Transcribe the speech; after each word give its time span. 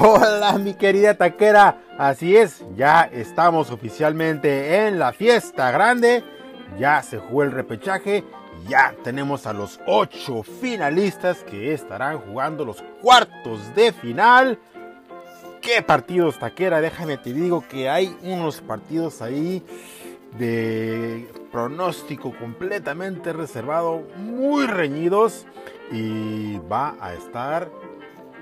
Hola 0.00 0.56
mi 0.58 0.74
querida 0.74 1.14
taquera, 1.14 1.80
así 1.98 2.36
es, 2.36 2.64
ya 2.76 3.02
estamos 3.12 3.72
oficialmente 3.72 4.86
en 4.86 5.00
la 5.00 5.12
fiesta 5.12 5.72
grande, 5.72 6.22
ya 6.78 7.02
se 7.02 7.18
jugó 7.18 7.42
el 7.42 7.50
repechaje, 7.50 8.22
ya 8.68 8.94
tenemos 9.02 9.44
a 9.48 9.52
los 9.52 9.80
ocho 9.88 10.44
finalistas 10.44 11.42
que 11.42 11.74
estarán 11.74 12.18
jugando 12.20 12.64
los 12.64 12.80
cuartos 13.02 13.74
de 13.74 13.92
final. 13.92 14.60
¿Qué 15.60 15.82
partidos 15.82 16.38
taquera? 16.38 16.80
Déjame 16.80 17.16
te 17.16 17.32
digo 17.32 17.64
que 17.68 17.90
hay 17.90 18.16
unos 18.22 18.60
partidos 18.60 19.20
ahí 19.20 19.64
de 20.38 21.28
pronóstico 21.50 22.32
completamente 22.38 23.32
reservado, 23.32 24.04
muy 24.16 24.68
reñidos 24.68 25.44
y 25.90 26.58
va 26.70 26.94
a 27.00 27.14
estar 27.14 27.68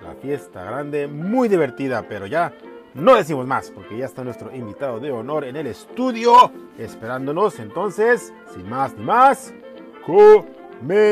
la 0.07 0.15
fiesta 0.15 0.63
grande, 0.63 1.09
muy 1.09 1.49
divertida, 1.49 2.07
pero 2.09 2.27
ya 2.27 2.53
no 2.95 3.17
decimos 3.17 3.45
más 3.47 3.73
porque 3.73 3.99
ya 3.99 4.05
está 4.05 4.23
nuestro 4.23 4.55
invitado 4.55 5.01
de 5.01 5.11
honor 5.11 5.45
en 5.45 5.57
el 5.57 5.67
estudio 5.67 6.53
esperándonos. 6.79 7.59
Entonces, 7.59 8.33
sin 8.55 8.69
más 8.69 8.95
ni 8.95 9.03
más, 9.03 9.53
comenzamos. 10.05 11.09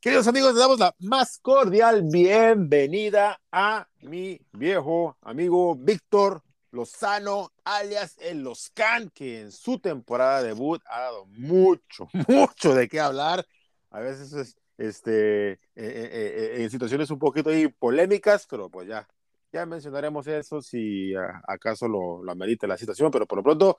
Queridos 0.00 0.26
amigos, 0.26 0.54
le 0.54 0.60
damos 0.60 0.80
la 0.80 0.92
más 0.98 1.38
cordial 1.38 2.02
bienvenida 2.02 3.40
a 3.52 3.86
mi 4.02 4.40
viejo 4.52 5.16
amigo 5.22 5.76
Víctor 5.76 6.42
Lozano, 6.74 7.52
alias 7.64 8.16
el 8.20 8.42
Loscan, 8.42 9.10
que 9.10 9.40
en 9.40 9.52
su 9.52 9.78
temporada 9.78 10.42
de 10.42 10.48
debut 10.48 10.82
ha 10.86 11.00
dado 11.00 11.26
mucho, 11.26 12.08
mucho 12.28 12.74
de 12.74 12.88
qué 12.88 13.00
hablar. 13.00 13.46
A 13.90 14.00
veces 14.00 14.32
es 14.32 14.56
este, 14.76 15.52
eh, 15.52 15.58
eh, 15.76 16.10
eh, 16.12 16.62
en 16.62 16.70
situaciones 16.70 17.10
un 17.10 17.18
poquito 17.18 17.50
ahí 17.50 17.68
polémicas, 17.68 18.46
pero 18.50 18.68
pues 18.68 18.88
ya, 18.88 19.06
ya 19.52 19.64
mencionaremos 19.66 20.26
eso 20.26 20.60
si 20.60 21.12
acaso 21.46 21.86
lo, 21.86 22.22
lo 22.24 22.32
amerita 22.32 22.66
la 22.66 22.76
situación, 22.76 23.10
pero 23.10 23.26
por 23.26 23.38
lo 23.38 23.44
pronto, 23.44 23.78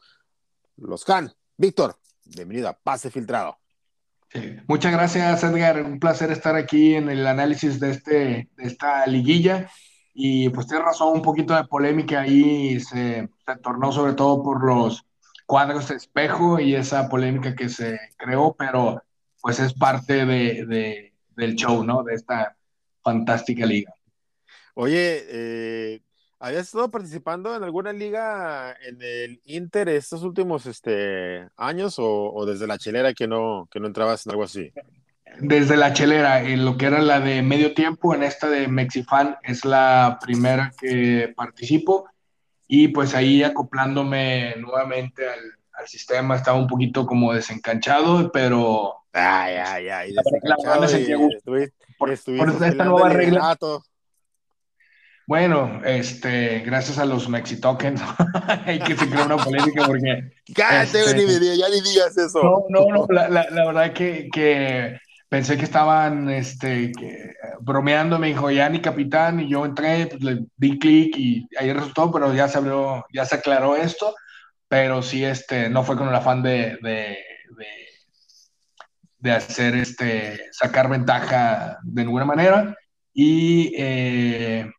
Loscan, 0.78 1.32
Víctor, 1.58 1.98
bienvenido 2.24 2.70
a 2.70 2.74
Pase 2.74 3.12
Filtrado. 3.12 3.58
Muchas 4.68 4.92
gracias, 4.92 5.44
Edgar. 5.44 5.82
Un 5.84 6.00
placer 6.00 6.32
estar 6.32 6.56
aquí 6.56 6.96
en 6.96 7.10
el 7.10 7.26
análisis 7.26 7.80
de, 7.80 7.92
este, 7.92 8.50
de 8.56 8.64
esta 8.64 9.06
liguilla. 9.08 9.70
Y 10.18 10.48
pues 10.50 10.66
tienes 10.66 10.86
razón, 10.86 11.14
un 11.14 11.22
poquito 11.22 11.54
de 11.54 11.66
polémica 11.66 12.22
ahí 12.22 12.80
se, 12.80 13.30
se 13.46 13.56
tornó 13.62 13.92
sobre 13.92 14.14
todo 14.14 14.42
por 14.42 14.66
los 14.66 15.06
cuadros 15.46 15.90
de 15.90 15.96
espejo 15.96 16.58
y 16.58 16.74
esa 16.74 17.10
polémica 17.10 17.54
que 17.54 17.68
se 17.68 18.00
creó, 18.18 18.56
pero 18.58 19.04
pues 19.42 19.60
es 19.60 19.74
parte 19.74 20.26
de, 20.26 20.66
de, 20.66 21.14
del 21.36 21.56
show, 21.56 21.84
¿no? 21.84 22.02
De 22.02 22.14
esta 22.14 22.56
fantástica 23.04 23.66
liga. 23.66 23.94
Oye, 24.74 25.26
eh, 25.28 26.02
¿habías 26.40 26.68
estado 26.68 26.90
participando 26.90 27.54
en 27.54 27.64
alguna 27.64 27.92
liga 27.92 28.74
en 28.88 29.02
el 29.02 29.42
Inter 29.44 29.90
estos 29.90 30.24
últimos 30.24 30.66
este, 30.66 31.50
años 31.58 32.00
o, 32.00 32.32
o, 32.34 32.46
desde 32.46 32.68
la 32.68 32.78
chilera 32.78 33.14
que 33.14 33.28
no, 33.28 33.68
que 33.70 33.82
no 33.82 33.88
entrabas 33.88 34.26
en 34.26 34.32
algo 34.32 34.44
así? 34.44 34.72
Desde 35.40 35.78
la 35.78 35.94
chelera, 35.94 36.42
en 36.42 36.66
lo 36.66 36.78
que 36.78 36.86
era 36.86 37.02
la 37.02 37.20
de 37.20 37.42
medio 37.42 37.74
tiempo, 37.74 38.14
en 38.14 38.24
esta 38.24 38.50
de 38.50 38.68
Mexifan 38.68 39.38
es 39.44 39.66
la 39.66 40.20
primera 40.22 40.72
que 40.78 41.34
participo 41.36 42.10
y 42.68 42.90
pues 42.90 43.14
ahí 43.14 43.44
acoplándome 43.44 44.56
nuevamente 44.58 45.28
al, 45.28 45.40
al 45.74 45.88
sistema, 45.88 46.36
estaba 46.36 46.58
un 46.58 46.68
poquito 46.68 47.06
como 47.06 47.34
desencanchado, 47.34 48.32
pero... 48.32 48.96
Ay, 49.14 49.56
ay, 49.56 49.90
ay, 49.90 50.14
desencanchado 50.14 50.82
la, 50.82 51.00
y, 51.00 51.70
por, 51.98 52.10
por 52.38 52.64
esta 52.64 52.84
nueva 52.86 53.10
regla. 53.10 53.58
Bueno, 55.28 55.82
este, 55.84 56.60
gracias 56.60 57.00
a 57.00 57.06
los 57.06 57.28
Mexitokens, 57.28 58.00
hay 58.66 58.78
que 58.80 58.96
se 58.96 59.10
crea 59.10 59.26
una 59.26 59.38
polémica 59.38 59.86
porque... 59.88 60.32
Cállate, 60.56 61.00
este, 61.02 61.58
ya 61.58 61.68
ni 61.70 61.82
digas 61.82 62.16
eso. 62.16 62.44
No, 62.44 62.66
no, 62.70 62.88
no, 62.90 63.08
la, 63.10 63.28
la, 63.30 63.50
la 63.50 63.66
verdad 63.66 63.94
que, 63.94 64.30
que 64.32 65.00
pensé 65.36 65.58
que 65.58 65.66
estaban 65.66 66.30
este, 66.30 66.94
bromeando, 67.60 68.18
me 68.18 68.28
dijo, 68.28 68.50
ya 68.50 68.70
ni 68.70 68.80
capitán, 68.80 69.42
y 69.42 69.50
yo 69.50 69.66
entré, 69.66 70.08
pues, 70.08 70.24
le 70.24 70.46
di 70.56 70.80
clic 70.80 71.14
y 71.18 71.46
ahí 71.60 71.74
resultó, 71.74 72.10
pero 72.10 72.34
ya 72.34 72.48
se 72.48 72.58
abrió, 72.58 73.06
ya 73.12 73.26
se 73.26 73.36
aclaró 73.36 73.76
esto, 73.76 74.16
pero 74.70 75.02
sí, 75.02 75.26
este, 75.26 75.70
no 75.70 75.84
fue 75.84 75.98
con 75.98 76.08
el 76.08 76.16
afán 76.16 76.42
de, 76.42 76.78
de, 76.82 77.18
de, 79.20 79.32
hacer, 79.34 79.76
este, 79.76 80.40
sacar 80.54 80.88
ventaja 80.88 81.80
de 81.84 82.06
ninguna 82.06 82.24
manera, 82.24 82.74
y 83.14 83.74
eh, 83.78 84.72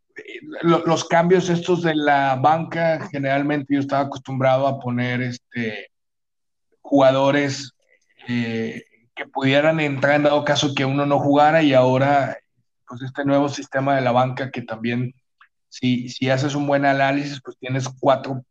lo, 0.62 0.86
los 0.86 1.04
cambios 1.04 1.50
estos 1.50 1.82
de 1.82 1.96
la 1.96 2.36
banca, 2.36 3.06
generalmente 3.12 3.74
yo 3.74 3.80
estaba 3.80 4.04
acostumbrado 4.04 4.66
a 4.66 4.80
poner, 4.80 5.20
este, 5.20 5.90
jugadores 6.80 7.74
eh, 8.26 8.85
que 9.16 9.26
pudieran 9.26 9.80
entrar 9.80 10.14
en 10.14 10.24
dado 10.24 10.44
caso 10.44 10.74
que 10.74 10.84
uno 10.84 11.06
no 11.06 11.18
jugara 11.18 11.62
y 11.62 11.72
ahora 11.72 12.38
pues 12.86 13.02
este 13.02 13.24
nuevo 13.24 13.48
sistema 13.48 13.96
de 13.96 14.02
la 14.02 14.12
banca 14.12 14.50
que 14.50 14.62
también 14.62 15.14
si, 15.68 16.08
si 16.08 16.30
haces 16.30 16.54
un 16.54 16.66
buen 16.66 16.84
análisis 16.84 17.40
pues 17.42 17.56
tienes 17.58 17.88
cuatro 17.98 18.44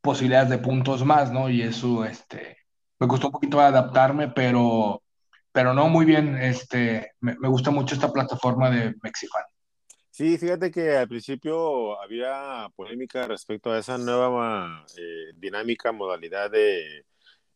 posibilidades 0.00 0.48
de 0.48 0.58
puntos 0.58 1.04
más, 1.04 1.30
¿no? 1.32 1.50
Y 1.50 1.62
eso 1.62 2.04
este, 2.04 2.56
me 2.98 3.06
costó 3.06 3.28
un 3.28 3.32
poquito 3.32 3.60
adaptarme, 3.60 4.28
pero, 4.28 5.02
pero 5.52 5.74
no, 5.74 5.88
muy 5.88 6.04
bien, 6.06 6.36
este, 6.36 7.12
me, 7.20 7.36
me 7.38 7.48
gusta 7.48 7.70
mucho 7.70 7.94
esta 7.94 8.12
plataforma 8.12 8.70
de 8.70 8.94
Mexifan. 9.02 9.44
Sí, 10.10 10.38
fíjate 10.38 10.70
que 10.70 10.96
al 10.96 11.08
principio 11.08 12.00
había 12.00 12.68
polémica 12.76 13.26
respecto 13.26 13.72
a 13.72 13.78
esa 13.78 13.96
nueva 13.96 14.84
eh, 14.98 15.32
dinámica, 15.36 15.90
modalidad 15.90 16.50
de, 16.50 17.06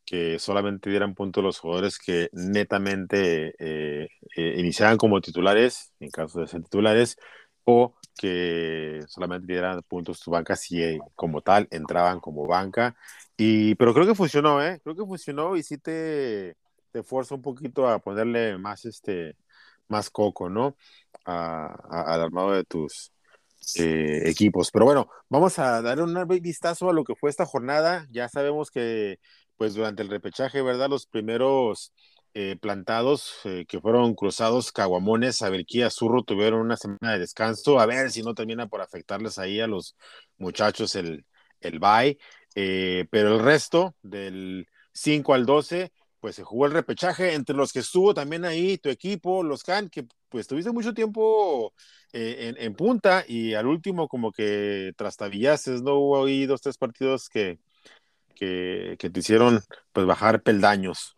que 0.07 0.39
solamente 0.39 0.89
dieran 0.89 1.15
puntos 1.15 1.43
los 1.45 1.59
jugadores 1.59 1.99
que 1.99 2.31
netamente 2.33 3.55
eh, 3.59 4.09
eh, 4.37 4.55
iniciaran 4.59 4.97
como 4.97 5.21
titulares, 5.21 5.93
en 6.01 6.11
caso 6.11 6.41
de 6.41 6.47
ser 6.47 6.63
titulares, 6.63 7.17
o 7.65 7.97
que 8.15 9.01
solamente 9.09 9.53
dieran 9.53 9.83
puntos 9.83 10.21
tu 10.21 10.31
banca 10.31 10.57
si 10.57 10.83
eh, 10.83 11.01
como 11.17 11.43
tal 11.43 11.69
entraban 11.71 12.21
como 12.21 12.47
banca. 12.47 12.97
Y, 13.37 13.75
pero 13.75 13.93
creo 13.93 14.07
que 14.07 14.15
funcionó, 14.15 14.63
¿eh? 14.63 14.81
Creo 14.85 14.97
que 14.97 15.05
funcionó 15.05 15.57
y 15.57 15.63
sí 15.65 15.77
te, 15.79 16.57
te 16.93 17.03
fuerza 17.03 17.35
un 17.35 17.43
poquito 17.43 17.89
a 17.89 17.99
ponerle 17.99 18.57
más, 18.59 18.85
este, 18.85 19.37
más 19.89 20.09
coco, 20.11 20.49
¿no? 20.49 20.77
Al 21.25 22.21
armado 22.23 22.53
de 22.53 22.65
tus, 22.65 23.13
eh, 23.75 24.23
equipos. 24.27 24.71
Pero 24.71 24.85
bueno, 24.85 25.09
vamos 25.29 25.59
a 25.59 25.83
dar 25.83 26.01
un 26.01 26.15
vistazo 26.41 26.89
a 26.89 26.93
lo 26.93 27.05
que 27.05 27.15
fue 27.17 27.31
esta 27.31 27.47
jornada. 27.47 28.07
Ya 28.11 28.29
sabemos 28.29 28.71
que 28.71 29.19
pues 29.57 29.75
durante 29.75 30.03
el 30.03 30.09
repechaje, 30.09 30.63
¿verdad? 30.63 30.89
Los 30.91 31.07
primeros 31.07 31.93
eh, 32.35 32.57
plantados 32.61 33.41
eh, 33.45 33.65
que 33.67 33.81
fueron 33.81 34.15
cruzados, 34.15 34.71
Caguamones, 34.71 35.41
Averquía, 35.41 35.89
Zurro, 35.91 36.23
tuvieron 36.23 36.61
una 36.61 36.77
semana 36.77 37.15
de 37.15 37.21
descanso, 37.21 37.81
a 37.81 37.87
ver 37.87 38.11
si 38.11 38.23
no 38.23 38.35
termina 38.35 38.67
por 38.67 38.83
afectarles 38.83 39.39
ahí 39.39 39.61
a 39.61 39.67
los 39.67 39.97
muchachos 40.37 40.95
el, 40.97 41.25
el 41.61 41.79
bye, 41.79 42.19
eh, 42.55 43.07
pero 43.11 43.35
el 43.37 43.43
resto 43.43 43.95
del 44.03 44.67
5 44.93 45.33
al 45.33 45.47
12, 45.47 45.93
pues 46.21 46.37
se 46.37 46.43
jugó 46.43 46.67
el 46.67 46.73
repechaje, 46.73 47.33
entre 47.35 47.57
los 47.57 47.73
que 47.73 47.79
estuvo 47.81 48.13
también 48.13 48.45
ahí 48.45 48.77
tu 48.79 48.91
equipo, 48.91 49.43
los 49.43 49.63
Can, 49.63 49.89
que 49.89 50.07
pues 50.29 50.47
tuviste 50.47 50.73
mucho 50.73 50.93
tiempo 50.93 51.73
en, 52.13 52.57
en, 52.59 52.75
punta 52.75 53.25
y 53.27 53.55
al 53.55 53.67
último 53.67 54.09
como 54.09 54.33
que 54.33 54.93
trastabillases, 54.97 55.83
¿no? 55.83 55.95
Hubo 55.97 56.25
ahí 56.27 56.47
dos, 56.47 56.61
tres 56.61 56.77
partidos 56.79 57.29
que 57.29 57.59
que, 58.37 58.97
que 58.99 59.11
te 59.11 59.21
hicieron 59.21 59.61
pues 59.93 60.07
bajar 60.07 60.43
peldaños. 60.43 61.17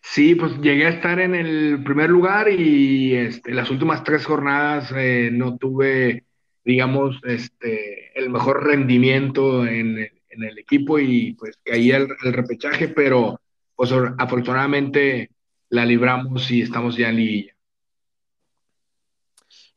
Sí, 0.00 0.34
pues 0.34 0.58
llegué 0.60 0.86
a 0.86 0.90
estar 0.90 1.18
en 1.18 1.34
el 1.34 1.82
primer 1.82 2.10
lugar 2.10 2.48
y 2.50 3.14
este, 3.14 3.52
las 3.54 3.70
últimas 3.70 4.04
tres 4.04 4.24
jornadas 4.24 4.92
eh, 4.94 5.30
no 5.32 5.56
tuve, 5.56 6.24
digamos, 6.64 7.18
este, 7.24 8.16
el 8.18 8.30
mejor 8.30 8.64
rendimiento 8.64 9.66
en, 9.66 9.98
en 9.98 10.42
el 10.42 10.58
equipo 10.58 10.98
y 10.98 11.32
pues 11.32 11.58
caí 11.64 11.90
el, 11.90 12.08
el, 12.22 12.32
repechaje, 12.32 12.88
pero 12.88 13.40
pues 13.74 13.90
afortunadamente 14.18 15.30
la 15.70 15.86
libramos 15.86 16.50
y 16.50 16.62
estamos 16.62 16.96
ya 16.96 17.08
en 17.08 17.16
liguilla. 17.16 17.56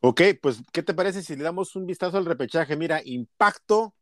Ok, 0.00 0.20
pues, 0.40 0.62
¿qué 0.72 0.82
te 0.82 0.94
parece 0.94 1.22
si 1.22 1.34
le 1.34 1.42
damos 1.42 1.74
un 1.74 1.86
vistazo 1.86 2.18
al 2.18 2.26
repechaje? 2.26 2.76
Mira, 2.76 3.00
impacto 3.04 3.94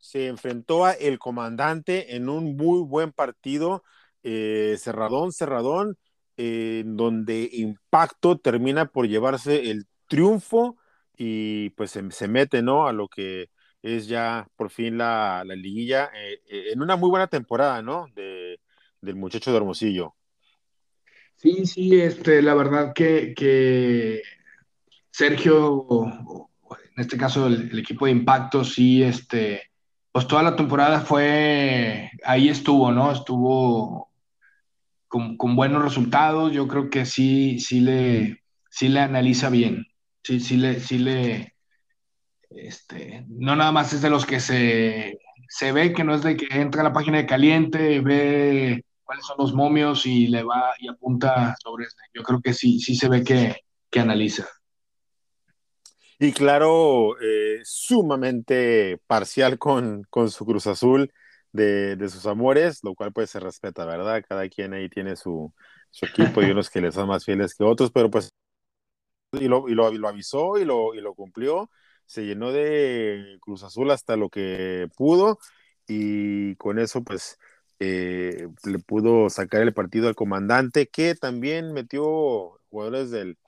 se 0.00 0.26
enfrentó 0.26 0.84
a 0.84 0.92
el 0.92 1.18
comandante 1.18 2.16
en 2.16 2.28
un 2.28 2.56
muy 2.56 2.82
buen 2.82 3.12
partido, 3.12 3.84
eh, 4.22 4.76
cerradón, 4.78 5.32
cerradón, 5.32 5.96
eh, 6.36 6.82
donde 6.86 7.48
Impacto 7.52 8.38
termina 8.38 8.86
por 8.86 9.06
llevarse 9.06 9.70
el 9.70 9.86
triunfo 10.08 10.78
y 11.16 11.70
pues 11.70 11.90
se, 11.90 12.10
se, 12.10 12.28
mete, 12.28 12.62
¿no? 12.62 12.88
A 12.88 12.92
lo 12.92 13.08
que 13.08 13.50
es 13.82 14.08
ya 14.08 14.48
por 14.56 14.70
fin 14.70 14.98
la, 14.98 15.42
la 15.46 15.54
liguilla, 15.54 16.10
eh, 16.14 16.40
en 16.72 16.82
una 16.82 16.96
muy 16.96 17.10
buena 17.10 17.26
temporada, 17.26 17.82
¿no? 17.82 18.06
De, 18.14 18.58
del 19.00 19.16
muchacho 19.16 19.50
de 19.50 19.58
Hermosillo. 19.58 20.14
Sí, 21.36 21.66
sí, 21.66 22.00
este, 22.00 22.42
la 22.42 22.54
verdad 22.54 22.92
que, 22.94 23.34
que 23.34 24.22
Sergio, 25.10 25.86
en 26.96 27.02
este 27.02 27.16
caso 27.16 27.46
el, 27.46 27.70
el, 27.70 27.78
equipo 27.78 28.04
de 28.06 28.12
impacto, 28.12 28.62
sí, 28.62 29.02
este, 29.02 29.69
pues 30.12 30.26
toda 30.26 30.42
la 30.42 30.56
temporada 30.56 31.00
fue, 31.00 32.10
ahí 32.24 32.48
estuvo, 32.48 32.90
¿no? 32.92 33.12
Estuvo 33.12 34.10
con, 35.08 35.36
buenos 35.56 35.82
resultados, 35.82 36.52
yo 36.52 36.68
creo 36.68 36.90
que 36.90 37.04
sí, 37.06 37.58
sí 37.60 37.80
le, 37.80 38.42
sí 38.70 38.88
le 38.88 39.00
analiza 39.00 39.50
bien, 39.50 39.86
sí, 40.22 40.40
sí 40.40 40.56
le, 40.56 40.80
sí 40.80 40.98
le, 40.98 41.54
este, 42.50 43.24
no 43.28 43.56
nada 43.56 43.72
más 43.72 43.92
es 43.92 44.02
de 44.02 44.10
los 44.10 44.26
que 44.26 44.40
se, 44.40 45.18
se 45.48 45.72
ve 45.72 45.92
que 45.92 46.04
no 46.04 46.14
es 46.14 46.22
de 46.22 46.36
que 46.36 46.46
entra 46.60 46.82
a 46.82 46.84
la 46.84 46.92
página 46.92 47.18
de 47.18 47.26
caliente, 47.26 48.00
ve 48.00 48.84
cuáles 49.04 49.26
son 49.26 49.36
los 49.38 49.52
momios 49.52 50.06
y 50.06 50.28
le 50.28 50.44
va 50.44 50.74
y 50.78 50.88
apunta 50.88 51.56
sobre 51.60 51.86
este. 51.86 52.02
Yo 52.14 52.22
creo 52.22 52.40
que 52.40 52.52
sí, 52.52 52.78
sí 52.78 52.94
se 52.94 53.08
ve 53.08 53.24
que, 53.24 53.56
que 53.90 54.00
analiza. 54.00 54.46
Y 56.22 56.32
claro, 56.32 57.18
eh, 57.20 57.60
sumamente 57.64 59.00
parcial 59.06 59.58
con, 59.58 60.04
con, 60.10 60.30
su 60.30 60.44
Cruz 60.44 60.66
Azul 60.66 61.10
de, 61.52 61.96
de, 61.96 62.08
sus 62.10 62.26
amores, 62.26 62.80
lo 62.84 62.94
cual 62.94 63.12
pues 63.12 63.30
se 63.30 63.40
respeta, 63.40 63.86
¿verdad? 63.86 64.22
Cada 64.28 64.48
quien 64.50 64.74
ahí 64.74 64.90
tiene 64.90 65.16
su, 65.16 65.52
su 65.90 66.04
equipo 66.06 66.42
y 66.42 66.50
unos 66.50 66.68
que 66.70 66.82
les 66.82 66.94
son 66.94 67.08
más 67.08 67.24
fieles 67.24 67.54
que 67.54 67.64
otros, 67.64 67.90
pero 67.90 68.10
pues 68.10 68.30
y 69.32 69.48
lo, 69.48 69.68
y 69.68 69.74
lo, 69.74 69.92
y 69.92 69.98
lo 69.98 70.08
avisó 70.08 70.58
y 70.58 70.64
lo, 70.64 70.94
y 70.94 71.00
lo 71.00 71.14
cumplió 71.14 71.70
se 72.10 72.26
llenó 72.26 72.50
de 72.50 73.38
Cruz 73.40 73.62
Azul 73.62 73.88
hasta 73.92 74.16
lo 74.16 74.30
que 74.30 74.88
pudo 74.96 75.38
y 75.86 76.56
con 76.56 76.80
eso 76.80 77.04
pues 77.04 77.38
eh, 77.78 78.48
le 78.64 78.78
pudo 78.80 79.30
sacar 79.30 79.62
el 79.62 79.72
partido 79.72 80.08
al 80.08 80.16
comandante 80.16 80.88
que 80.88 81.14
también 81.14 81.72
metió 81.72 82.58
jugadores 82.68 83.12
del, 83.12 83.38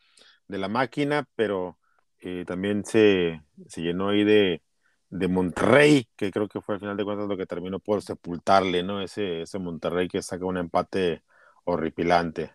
de 0.47 0.59
la 0.59 0.69
máquina, 0.69 1.29
pero 1.35 1.77
eh, 2.23 2.45
también 2.47 2.85
se, 2.85 3.43
se, 3.67 3.83
llenó 3.83 4.11
ahí 4.11 4.25
de, 4.25 4.63
de, 5.11 5.29
Monterrey, 5.29 6.07
que 6.17 6.31
creo 6.31 6.49
que 6.49 6.61
fue 6.61 6.77
al 6.77 6.81
final 6.81 6.97
de 6.97 7.05
cuentas 7.05 7.29
lo 7.29 7.37
que 7.37 7.47
terminó 7.47 7.81
por 7.81 8.01
sepultarle, 8.03 8.83
¿no? 8.83 9.01
Ese, 9.01 9.43
ese 9.43 9.59
Monterrey 9.59 10.09
que 10.09 10.23
saca 10.23 10.47
un 10.47 10.57
empate 10.57 11.23
horripilante. 11.65 12.53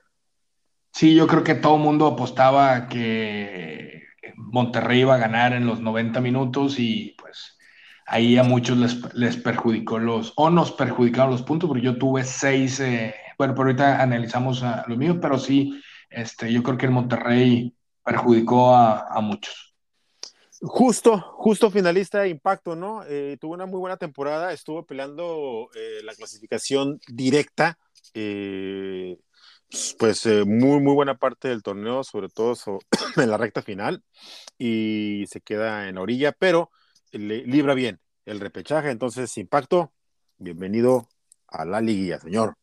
Sí, 0.91 1.13
yo 1.13 1.27
creo 1.27 1.43
que 1.43 1.55
todo 1.55 1.75
el 1.75 1.83
mundo 1.83 2.07
apostaba 2.07 2.87
que 2.87 4.03
Monterrey 4.35 5.01
iba 5.01 5.15
a 5.15 5.19
ganar 5.19 5.53
en 5.53 5.67
los 5.67 5.81
90 5.81 6.21
minutos 6.21 6.79
y 6.79 7.15
pues 7.19 7.57
ahí 8.07 8.37
a 8.37 8.43
muchos 8.43 8.77
les, 8.77 9.13
les 9.13 9.37
perjudicó 9.37 9.99
los, 9.99 10.33
o 10.37 10.49
nos 10.49 10.71
perjudicaron 10.71 11.31
los 11.31 11.43
puntos, 11.43 11.67
porque 11.67 11.83
yo 11.83 11.97
tuve 11.97 12.23
seis, 12.23 12.79
eh, 12.79 13.13
bueno, 13.37 13.53
por 13.53 13.67
ahorita 13.67 14.01
analizamos 14.01 14.63
a 14.63 14.85
lo 14.87 14.95
mío, 14.95 15.19
pero 15.21 15.37
sí, 15.37 15.81
este, 16.09 16.51
yo 16.51 16.63
creo 16.63 16.77
que 16.77 16.85
el 16.85 16.93
Monterrey 16.93 17.76
perjudicó 18.07 18.73
a, 18.73 19.19
muchos. 19.19 19.75
Justo, 20.61 21.19
justo 21.19 21.69
finalista 21.69 22.21
de 22.21 22.29
impacto, 22.29 22.73
¿no? 22.73 23.03
Eh, 23.05 23.37
tuvo 23.39 23.53
una 23.53 23.65
muy 23.65 23.81
buena 23.81 23.97
temporada, 23.97 24.53
estuvo 24.53 24.85
peleando 24.85 25.69
eh, 25.75 25.99
la 26.03 26.15
clasificación 26.15 27.01
directa. 27.09 27.77
Eh, 28.13 29.17
pues 29.99 30.25
muy, 30.25 30.79
muy 30.79 30.93
buena 30.93 31.17
parte 31.17 31.49
del 31.49 31.61
torneo, 31.61 32.01
sobre 32.05 32.29
todo 32.29 32.53
en 33.17 33.29
la 33.29 33.35
recta 33.35 33.61
final, 33.61 34.01
y 34.57 35.25
se 35.27 35.41
queda 35.41 35.89
en 35.89 35.95
la 35.95 36.01
orilla, 36.01 36.31
pero 36.31 36.71
le, 37.11 37.45
libra 37.45 37.73
bien 37.73 37.99
el 38.25 38.39
repechaje. 38.39 38.89
Entonces, 38.89 39.37
impacto, 39.37 39.91
bienvenido 40.37 41.09
a 41.47 41.65
la 41.65 41.81
liguilla, 41.81 42.21
señor. 42.21 42.55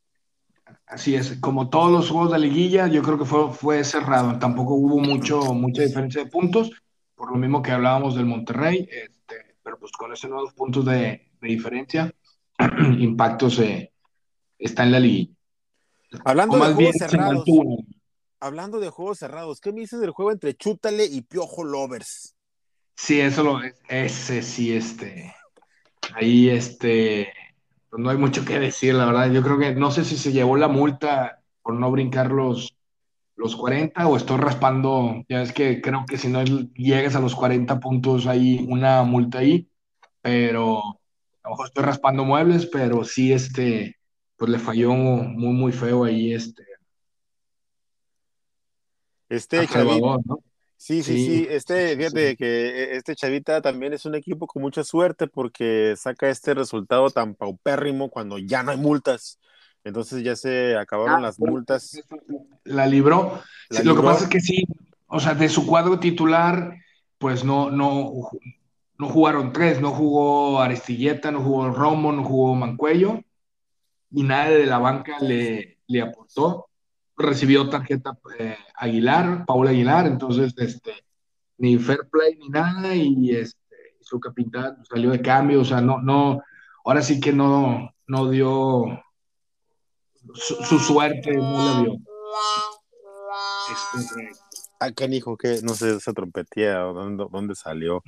Así 0.86 1.14
es, 1.14 1.38
como 1.40 1.68
todos 1.68 1.90
los 1.90 2.10
juegos 2.10 2.32
de 2.32 2.38
liguilla, 2.38 2.86
yo 2.86 3.02
creo 3.02 3.18
que 3.18 3.24
fue, 3.24 3.52
fue 3.52 3.84
cerrado, 3.84 4.38
tampoco 4.38 4.74
hubo 4.74 4.98
mucho, 4.98 5.40
mucha 5.54 5.82
diferencia 5.82 6.24
de 6.24 6.30
puntos, 6.30 6.70
por 7.14 7.30
lo 7.30 7.36
mismo 7.36 7.62
que 7.62 7.72
hablábamos 7.72 8.14
del 8.14 8.26
Monterrey, 8.26 8.88
este, 8.90 9.56
pero 9.62 9.78
pues 9.78 9.92
con 9.92 10.12
esos 10.12 10.30
nuevos 10.30 10.52
puntos 10.54 10.84
de, 10.84 11.30
de 11.40 11.48
diferencia, 11.48 12.14
impacto 12.98 13.50
se, 13.50 13.92
está 14.58 14.84
en 14.84 14.92
la 14.92 15.00
liguilla. 15.00 15.34
Hablando 16.24 16.58
de 16.58 16.74
juegos 16.74 16.96
cerrados. 16.98 17.44
Hablando 18.40 18.78
de 18.78 18.90
juegos 18.90 19.18
cerrados, 19.18 19.60
¿qué 19.60 19.72
me 19.72 19.80
dices 19.80 20.00
del 20.00 20.10
juego 20.10 20.30
entre 20.30 20.54
Chútale 20.54 21.06
y 21.06 21.22
Piojo 21.22 21.64
Lovers? 21.64 22.36
Sí, 22.94 23.20
eso 23.20 23.42
lo 23.42 23.60
ese 23.88 24.42
sí, 24.42 24.74
este. 24.74 25.34
Ahí, 26.14 26.50
este. 26.50 27.32
Pues 27.94 28.02
no 28.02 28.10
hay 28.10 28.16
mucho 28.16 28.44
que 28.44 28.58
decir, 28.58 28.92
la 28.92 29.06
verdad. 29.06 29.30
Yo 29.30 29.40
creo 29.40 29.56
que 29.56 29.72
no 29.72 29.92
sé 29.92 30.04
si 30.04 30.16
se 30.16 30.32
llevó 30.32 30.56
la 30.56 30.66
multa 30.66 31.44
por 31.62 31.74
no 31.74 31.92
brincar 31.92 32.32
los, 32.32 32.76
los 33.36 33.54
40 33.54 34.08
o 34.08 34.16
estoy 34.16 34.38
raspando. 34.38 35.22
Ya 35.28 35.42
es 35.42 35.52
que 35.52 35.80
creo 35.80 36.04
que 36.04 36.18
si 36.18 36.26
no 36.26 36.42
llegas 36.42 37.14
a 37.14 37.20
los 37.20 37.36
40 37.36 37.78
puntos 37.78 38.26
hay 38.26 38.66
una 38.68 39.04
multa 39.04 39.38
ahí, 39.38 39.68
pero 40.20 40.80
a 40.80 41.44
lo 41.44 41.50
mejor 41.50 41.66
estoy 41.66 41.84
raspando 41.84 42.24
muebles, 42.24 42.66
pero 42.66 43.04
sí, 43.04 43.32
este 43.32 43.96
pues 44.36 44.50
le 44.50 44.58
falló 44.58 44.92
muy, 44.92 45.52
muy 45.52 45.70
feo 45.70 46.02
ahí 46.02 46.34
este. 46.34 46.64
Este 49.28 49.68
chavita, 49.68 50.16
¿no? 50.24 50.40
Sí, 50.76 51.02
sí, 51.02 51.16
sí, 51.16 51.26
sí, 51.26 51.46
este, 51.48 51.96
fíjate 51.96 52.30
sí. 52.30 52.36
que 52.36 52.96
este 52.96 53.14
chavita 53.14 53.62
también 53.62 53.92
es 53.92 54.04
un 54.04 54.14
equipo 54.14 54.46
con 54.46 54.62
mucha 54.62 54.84
suerte 54.84 55.26
porque 55.26 55.94
saca 55.96 56.28
este 56.28 56.52
resultado 56.52 57.08
tan 57.10 57.34
paupérrimo 57.34 58.10
cuando 58.10 58.38
ya 58.38 58.62
no 58.62 58.70
hay 58.70 58.76
multas. 58.76 59.38
Entonces 59.84 60.22
ya 60.22 60.34
se 60.34 60.76
acabaron 60.76 61.16
ah, 61.16 61.20
las 61.20 61.38
multas. 61.38 62.00
La 62.64 62.86
libró. 62.86 63.40
La 63.68 63.80
sí, 63.80 63.82
libró. 63.82 63.94
Lo 63.94 64.00
que 64.00 64.06
pasa 64.06 64.24
es 64.24 64.30
que 64.30 64.40
sí, 64.40 64.64
o 65.06 65.20
sea, 65.20 65.34
de 65.34 65.48
su 65.48 65.66
cuadro 65.66 66.00
titular, 66.00 66.74
pues 67.18 67.44
no, 67.44 67.70
no, 67.70 68.30
no 68.98 69.08
jugaron 69.08 69.52
tres, 69.52 69.80
no 69.80 69.90
jugó 69.90 70.60
Aristilleta, 70.60 71.30
no 71.30 71.42
jugó 71.42 71.70
Romo, 71.70 72.12
no 72.12 72.24
jugó 72.24 72.54
Mancuello 72.54 73.20
y 74.10 74.22
nadie 74.22 74.58
de 74.58 74.66
la 74.66 74.78
banca 74.78 75.18
le, 75.20 75.78
le 75.86 76.02
aportó. 76.02 76.68
Recibió 77.16 77.68
tarjeta 77.68 78.18
eh, 78.38 78.56
Aguilar, 78.74 79.44
Paula 79.46 79.70
Aguilar, 79.70 80.06
entonces 80.06 80.52
este, 80.56 80.92
ni 81.58 81.78
fair 81.78 82.08
play 82.10 82.36
ni 82.36 82.48
nada, 82.48 82.94
y 82.94 83.30
este, 83.30 83.76
su 84.00 84.18
capitán 84.18 84.84
salió 84.84 85.10
de 85.10 85.22
cambio, 85.22 85.60
o 85.60 85.64
sea, 85.64 85.80
no, 85.80 86.00
no, 86.00 86.42
ahora 86.84 87.02
sí 87.02 87.20
que 87.20 87.32
no, 87.32 87.90
no 88.06 88.30
dio 88.30 89.02
su, 90.34 90.54
su 90.64 90.78
suerte, 90.78 91.36
no 91.36 91.64
la 91.64 91.82
dio. 91.82 91.98
Ah, 94.80 94.90
canijo, 94.92 95.36
que 95.36 95.60
no 95.62 95.74
sé, 95.74 95.96
esa 95.96 96.12
trompetía, 96.12 96.78
¿dónde, 96.78 97.24
¿dónde 97.30 97.54
salió? 97.54 98.02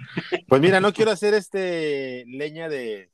Pues 0.49 0.61
mira, 0.61 0.81
no 0.81 0.93
quiero 0.93 1.11
hacer 1.11 1.33
este 1.33 2.25
leña 2.27 2.69
de, 2.69 3.11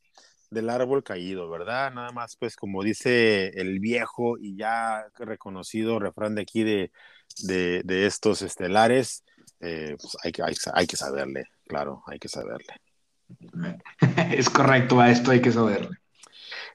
del 0.52 0.71
árbol 0.71 1.02
caído, 1.02 1.49
¿verdad? 1.49 1.92
Nada 1.92 2.12
más, 2.12 2.37
pues 2.37 2.56
como 2.56 2.82
dice 2.82 3.49
el 3.61 3.80
viejo 3.80 4.38
y 4.38 4.56
ya 4.56 5.06
reconocido 5.18 5.99
refrán 5.99 6.35
de 6.35 6.42
aquí 6.42 6.62
de, 6.62 6.92
de, 7.44 7.82
de 7.85 8.06
estos 8.06 8.42
estelares, 8.42 9.25
eh, 9.61 9.97
pues 10.00 10.16
hay, 10.23 10.32
que, 10.32 10.42
hay, 10.42 10.54
hay, 10.75 10.87
que 10.87 10.97
saberle, 10.97 11.44
claro, 11.66 12.02
hay 12.06 12.18
que 12.18 12.28
saberle. 12.28 12.75
Es 14.37 14.50
correcto, 14.50 15.00
a 15.00 15.11
esto 15.11 15.30
hay 15.30 15.40
que 15.40 15.52
saberle. 15.52 15.97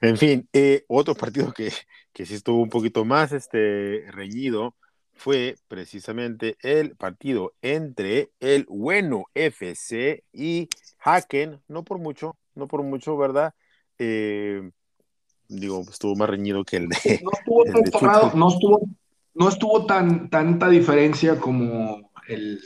En 0.00 0.16
fin, 0.16 0.48
eh, 0.52 0.84
otro 0.88 1.14
partido 1.14 1.52
que, 1.52 1.72
que 2.12 2.26
sí 2.26 2.34
estuvo 2.34 2.60
un 2.60 2.70
poquito 2.70 3.04
más 3.04 3.32
este, 3.32 4.04
reñido 4.10 4.74
fue 5.12 5.56
precisamente 5.68 6.56
el 6.62 6.96
partido 6.96 7.52
entre 7.62 8.30
el 8.40 8.66
bueno 8.68 9.26
FC 9.34 10.24
y 10.32 10.68
Haken, 11.00 11.60
no 11.68 11.84
por 11.84 11.98
mucho, 11.98 12.36
no 12.54 12.68
por 12.68 12.82
mucho, 12.82 13.16
¿verdad? 13.16 13.54
Eh, 13.98 14.70
digo, 15.48 15.82
estuvo 15.88 16.14
más 16.14 16.30
reñido 16.30 16.64
que 16.64 16.76
el 16.76 16.88
de. 16.88 17.20
No 17.22 17.30
estuvo 17.38 17.64
tan 17.64 17.86
cerrado, 17.86 18.32
no 18.34 18.48
estuvo, 18.48 18.88
no 19.34 19.48
estuvo 19.48 19.86
tan, 19.86 20.30
tanta 20.30 20.68
diferencia 20.68 21.38
como 21.38 22.12
el, 22.28 22.60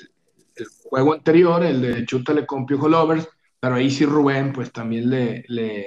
el, 0.56 0.66
juego 0.84 1.14
anterior, 1.14 1.64
el 1.64 1.80
de 1.80 2.06
Chútale 2.06 2.46
con 2.46 2.66
Piojo 2.66 2.88
Lovers, 2.88 3.28
pero 3.60 3.76
ahí 3.76 3.90
sí 3.90 4.04
Rubén, 4.04 4.52
pues 4.52 4.72
también 4.72 5.08
le, 5.08 5.44
le, 5.48 5.86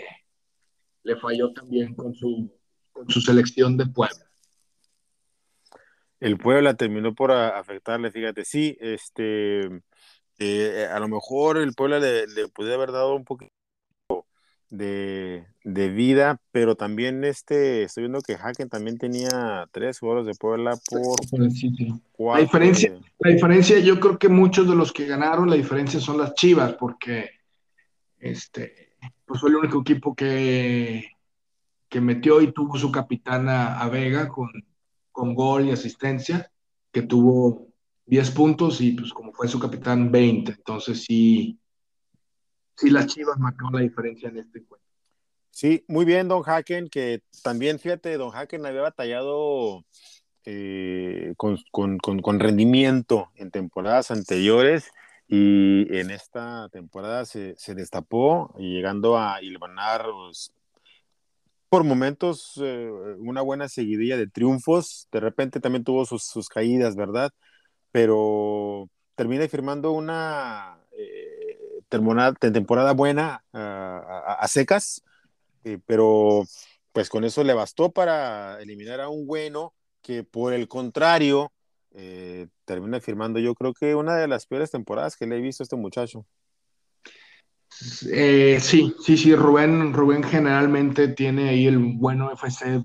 le 1.04 1.16
falló 1.18 1.54
también 1.54 1.94
con 1.94 2.14
su, 2.16 2.50
con 2.92 3.10
su 3.10 3.22
selección 3.22 3.78
de 3.78 3.86
Puebla. 3.86 4.26
El 6.22 6.38
Puebla 6.38 6.76
terminó 6.76 7.14
por 7.14 7.32
afectarle, 7.32 8.10
fíjate, 8.10 8.46
sí, 8.46 8.78
este, 8.80 9.66
eh, 10.40 10.88
a 10.90 11.00
lo 11.00 11.10
mejor 11.10 11.58
el 11.58 11.74
Puebla 11.74 12.00
le, 12.00 12.26
le 12.28 12.48
puede 12.48 12.74
haber 12.74 12.94
dado 12.94 13.16
un 13.16 13.26
poquito 13.26 13.54
de, 14.70 15.46
de, 15.64 15.90
vida, 15.90 16.40
pero 16.52 16.76
también 16.76 17.24
este, 17.24 17.84
estoy 17.84 18.04
viendo 18.04 18.22
que 18.22 18.36
Haken 18.36 18.70
también 18.70 18.98
tenía 18.98 19.68
tres 19.72 20.00
jugadores 20.00 20.26
de 20.26 20.34
Puebla 20.34 20.78
por 20.90 21.52
sí, 21.52 21.72
sí. 21.76 21.94
La 22.18 22.40
diferencia, 22.40 22.92
de... 22.92 23.02
la 23.20 23.32
diferencia, 23.32 23.80
yo 23.80 24.00
creo 24.00 24.18
que 24.18 24.30
muchos 24.30 24.68
de 24.68 24.76
los 24.76 24.92
que 24.92 25.06
ganaron, 25.06 25.50
la 25.50 25.56
diferencia 25.56 26.00
son 26.00 26.18
las 26.18 26.34
Chivas, 26.34 26.74
porque 26.74 27.30
este, 28.20 28.96
pues 29.26 29.40
fue 29.40 29.50
el 29.50 29.58
único 29.58 29.82
equipo 29.82 30.16
que, 30.16 31.12
que 31.88 32.02
metió 32.02 32.42
y 32.42 32.52
tuvo 32.52 32.78
su 32.78 32.92
capitana 32.92 33.80
a 33.80 33.90
Vega 33.90 34.28
con, 34.28 34.50
con 35.12 35.34
gol 35.34 35.66
y 35.66 35.72
asistencia, 35.72 36.52
que 36.92 37.04
tuvo 37.04 37.68
10 38.06 38.32
puntos 38.32 38.82
y 38.82 38.92
pues 38.92 39.12
como 39.14 39.34
fue 39.34 39.48
su 39.48 39.60
capitán 39.60 40.12
20. 40.12 40.52
Entonces 40.52 41.04
sí, 41.04 41.60
sí 42.76 42.90
las 42.90 43.08
Chivas 43.08 43.38
marcaron 43.40 43.74
la 43.74 43.82
diferencia 43.82 44.30
en 44.30 44.38
este 44.38 44.60
encuentro. 44.60 44.86
Sí, 45.52 45.86
muy 45.88 46.04
bien, 46.04 46.28
don 46.28 46.44
Haken, 46.46 46.90
que 46.90 47.22
también, 47.42 47.80
fíjate, 47.80 48.18
don 48.18 48.36
Haken 48.36 48.66
había 48.66 48.82
batallado 48.82 49.86
eh, 50.44 51.34
con, 51.38 51.58
con, 51.72 51.98
con, 51.98 52.40
rendimiento 52.40 53.32
en 53.36 53.52
temporadas 53.52 54.12
anteriores 54.12 54.92
y 55.28 55.98
en 55.98 56.12
esta 56.12 56.70
temporada 56.70 57.26
se, 57.26 57.56
se 57.58 57.74
destapó, 57.74 58.54
llegando 58.58 59.18
a 59.18 59.42
hilvanar 59.42 60.06
pues, 60.12 60.52
por 61.70 61.84
momentos 61.84 62.60
eh, 62.62 62.90
una 63.18 63.42
buena 63.42 63.70
seguidilla 63.70 64.18
de 64.18 64.28
triunfos, 64.28 65.08
de 65.12 65.20
repente 65.20 65.60
también 65.60 65.84
tuvo 65.84 66.06
sus, 66.06 66.24
sus 66.24 66.48
caídas, 66.48 66.96
¿verdad? 66.96 67.32
Pero 67.92 68.90
termina 69.16 69.48
firmando 69.48 69.92
una 69.92 70.80
eh, 70.92 71.35
temporada, 72.40 72.94
buena 72.94 73.44
a 73.54 74.46
secas 74.48 75.04
eh, 75.66 75.80
pero 75.86 76.44
pues 76.94 77.10
con 77.10 77.26
eso 77.26 77.44
le 77.44 77.54
bastó 77.54 77.92
para 77.92 78.62
eliminar 78.62 79.02
a 79.02 79.10
un 79.10 79.26
bueno 79.26 79.74
que 80.02 80.24
por 80.24 80.54
el 80.54 80.68
contrario 80.68 81.52
eh, 81.92 82.48
termina 82.66 83.02
firmando 83.02 83.40
yo 83.40 83.56
creo 83.56 83.74
que 83.74 83.96
una 83.96 84.16
de 84.16 84.28
las 84.28 84.46
peores 84.46 84.70
temporadas 84.70 85.18
que 85.18 85.26
le 85.26 85.38
he 85.38 85.42
visto 85.42 85.64
a 85.64 85.66
este 85.66 85.76
muchacho. 85.76 86.26
Eh, 88.12 88.60
sí, 88.62 88.96
sí, 89.04 89.18
sí, 89.18 89.36
Rubén, 89.36 89.92
Rubén 89.92 90.24
generalmente 90.24 91.10
tiene 91.10 91.50
ahí 91.50 91.66
el 91.66 91.80
bueno 91.80 92.32
FC 92.32 92.84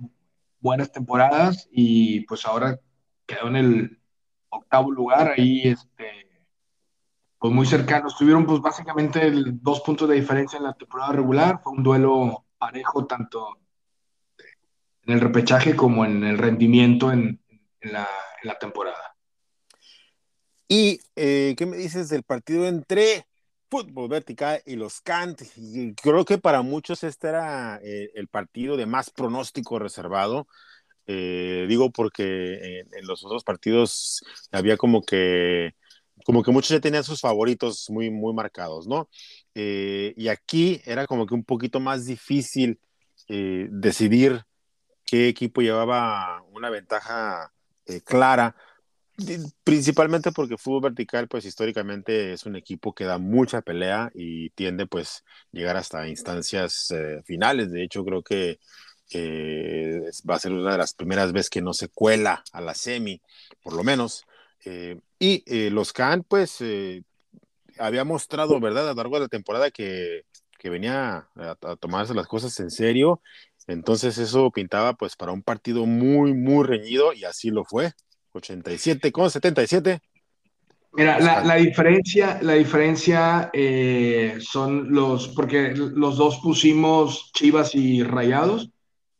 buenas 0.58 0.90
temporadas 0.90 1.68
y 1.70 2.20
pues 2.20 2.46
ahora 2.46 2.80
quedó 3.26 3.48
en 3.48 3.56
el 3.56 4.00
octavo 4.48 4.90
lugar 4.90 5.34
ahí 5.36 5.68
este 5.68 6.19
pues 7.40 7.54
muy 7.54 7.66
cercano. 7.66 8.09
Estuvieron 8.09 8.44
pues 8.47 8.61
básicamente 8.61 9.32
dos 9.35 9.80
puntos 9.80 10.09
de 10.09 10.14
diferencia 10.14 10.59
en 10.59 10.64
la 10.64 10.75
temporada 10.75 11.12
regular. 11.12 11.61
Fue 11.64 11.73
un 11.73 11.82
duelo 11.82 12.44
parejo 12.59 13.06
tanto 13.06 13.59
en 15.06 15.14
el 15.14 15.20
repechaje 15.20 15.75
como 15.75 16.04
en 16.04 16.23
el 16.23 16.37
rendimiento 16.37 17.11
en, 17.11 17.40
la, 17.80 18.06
temporada. 18.61 19.16
¿Y 20.68 21.00
eh, 21.16 21.54
qué 21.56 21.64
me 21.64 21.78
dices 21.78 22.11
del 22.11 22.25
partido 22.25 22.66
entre 22.68 23.25
fútbol 23.70 24.11
vertical 24.11 24.61
y 24.66 24.76
los 24.76 25.00
Kant? 25.00 25.40
Creo 26.02 26.26
que 26.26 26.37
para 26.37 26.61
muchos 26.61 27.02
este 27.04 27.28
era 27.28 27.80
eh, 27.82 28.11
el 28.14 28.28
partido 28.28 28.76
de 28.76 28.85
más 28.85 29.09
pronóstico 29.09 29.78
reservado. 29.78 30.47
Eh, 31.06 31.64
digo 31.68 31.90
porque 31.90 32.80
en, 32.80 33.06
los 33.06 33.25
otros 33.25 33.44
partidos 33.44 34.23
había 34.52 34.76
como 34.76 35.00
que 35.02 35.75
como 36.24 36.42
que 36.42 36.50
muchos 36.50 36.70
ya 36.70 36.80
tenían 36.80 37.04
sus 37.04 37.20
favoritos 37.20 37.88
muy, 37.90 38.10
muy 38.10 38.34
marcados, 38.34 38.86
¿no? 38.86 39.08
Eh, 39.54 40.14
y 40.16 40.28
aquí 40.28 40.80
era 40.84 41.06
como 41.06 41.26
que 41.26 41.34
un 41.34 41.44
poquito 41.44 41.80
más 41.80 42.06
difícil 42.06 42.80
eh, 43.28 43.68
decidir 43.70 44.42
qué 45.04 45.28
equipo 45.28 45.60
llevaba 45.60 46.42
una 46.52 46.70
ventaja 46.70 47.52
eh, 47.86 48.00
clara, 48.02 48.54
principalmente 49.64 50.32
porque 50.32 50.56
fútbol 50.56 50.82
vertical, 50.82 51.28
pues 51.28 51.44
históricamente 51.44 52.32
es 52.32 52.46
un 52.46 52.56
equipo 52.56 52.94
que 52.94 53.04
da 53.04 53.18
mucha 53.18 53.60
pelea 53.60 54.10
y 54.14 54.50
tiende 54.50 54.86
pues 54.86 55.24
llegar 55.52 55.76
hasta 55.76 56.08
instancias 56.08 56.88
finales. 57.24 57.70
De 57.70 57.82
hecho, 57.84 58.02
creo 58.02 58.22
que 58.22 58.58
va 60.28 60.36
a 60.36 60.38
ser 60.38 60.52
una 60.52 60.72
de 60.72 60.78
las 60.78 60.94
primeras 60.94 61.32
veces 61.32 61.50
que 61.50 61.60
no 61.60 61.74
se 61.74 61.88
cuela 61.88 62.42
a 62.52 62.60
la 62.62 62.74
semi, 62.74 63.20
por 63.62 63.74
lo 63.74 63.84
menos. 63.84 64.24
Y 64.64 65.70
los 65.70 65.92
Can, 65.92 66.22
pues 66.22 66.62
había 67.78 68.04
mostrado, 68.04 68.60
¿verdad? 68.60 68.86
A 68.88 68.90
lo 68.90 68.96
largo 68.96 69.16
de 69.16 69.22
la 69.22 69.28
temporada 69.28 69.70
que, 69.70 70.24
que 70.60 70.70
venía 70.70 71.28
a, 71.34 71.76
tomarse 71.76 72.14
las 72.14 72.26
cosas 72.26 72.58
en 72.60 72.70
serio. 72.70 73.20
Entonces 73.66 74.18
eso 74.18 74.50
pintaba 74.50 74.94
pues 74.94 75.16
para 75.16 75.32
un 75.32 75.42
partido 75.42 75.86
muy, 75.86 76.34
muy 76.34 76.64
reñido 76.64 77.12
y 77.12 77.24
así 77.24 77.50
lo 77.50 77.64
fue. 77.64 77.92
87 78.32 79.10
con 79.10 79.30
77. 79.30 80.00
Mira, 80.92 81.20
la, 81.20 81.44
la 81.44 81.54
diferencia, 81.54 82.40
la 82.42 82.54
diferencia 82.54 83.50
eh, 83.52 84.38
son 84.40 84.92
los, 84.92 85.28
porque 85.28 85.72
los 85.74 86.16
dos 86.16 86.40
pusimos 86.42 87.30
Chivas 87.32 87.74
y 87.76 88.02
Rayados, 88.02 88.70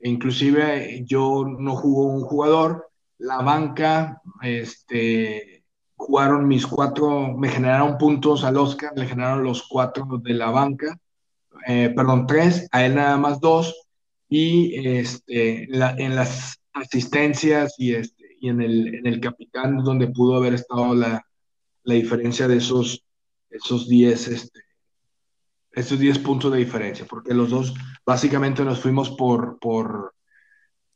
e 0.01 0.09
inclusive 0.09 1.05
yo 1.07 1.45
no 1.47 1.77
jugó 1.77 2.07
un 2.07 2.23
jugador, 2.23 2.90
la 3.21 3.43
banca, 3.43 4.21
este, 4.43 5.65
jugaron 5.95 6.49
mis 6.49 6.67
cuatro, 6.67 7.37
me 7.37 7.49
generaron 7.49 7.99
puntos 7.99 8.45
al 8.45 8.57
Oscar, 8.57 8.93
le 8.97 9.07
generaron 9.07 9.45
los 9.45 9.69
cuatro 9.69 10.07
de 10.23 10.35
la 10.35 10.51
banca, 10.51 10.99
eh, 11.67 11.93
perdón, 11.95 12.27
tres, 12.27 12.67
a 12.73 12.85
él 12.85 12.95
nada 12.95 13.19
más 13.19 13.41
dos, 13.41 13.89
y 14.29 14.87
este, 14.87 15.65
en 15.65 16.17
las 16.17 16.61
asistencias 16.73 17.75
y, 17.77 17.95
este, 17.95 18.25
y 18.41 18.49
en, 18.49 18.63
el, 18.63 18.95
en 18.95 19.07
el 19.07 19.21
capitán 19.21 19.85
donde 19.85 20.09
pudo 20.09 20.37
haber 20.37 20.55
estado 20.55 20.95
la, 20.95 21.23
la 21.83 21.95
diferencia 21.95 22.49
de 22.49 22.57
esos, 22.57 23.05
esos 23.51 23.87
diez, 23.87 24.29
este, 24.29 24.61
esos 25.73 25.99
diez 25.99 26.19
puntos 26.19 26.51
de 26.53 26.59
diferencia, 26.59 27.05
porque 27.07 27.35
los 27.35 27.51
dos 27.51 27.75
básicamente 28.07 28.65
nos 28.65 28.81
fuimos 28.81 29.11
por, 29.11 29.59
por 29.59 30.15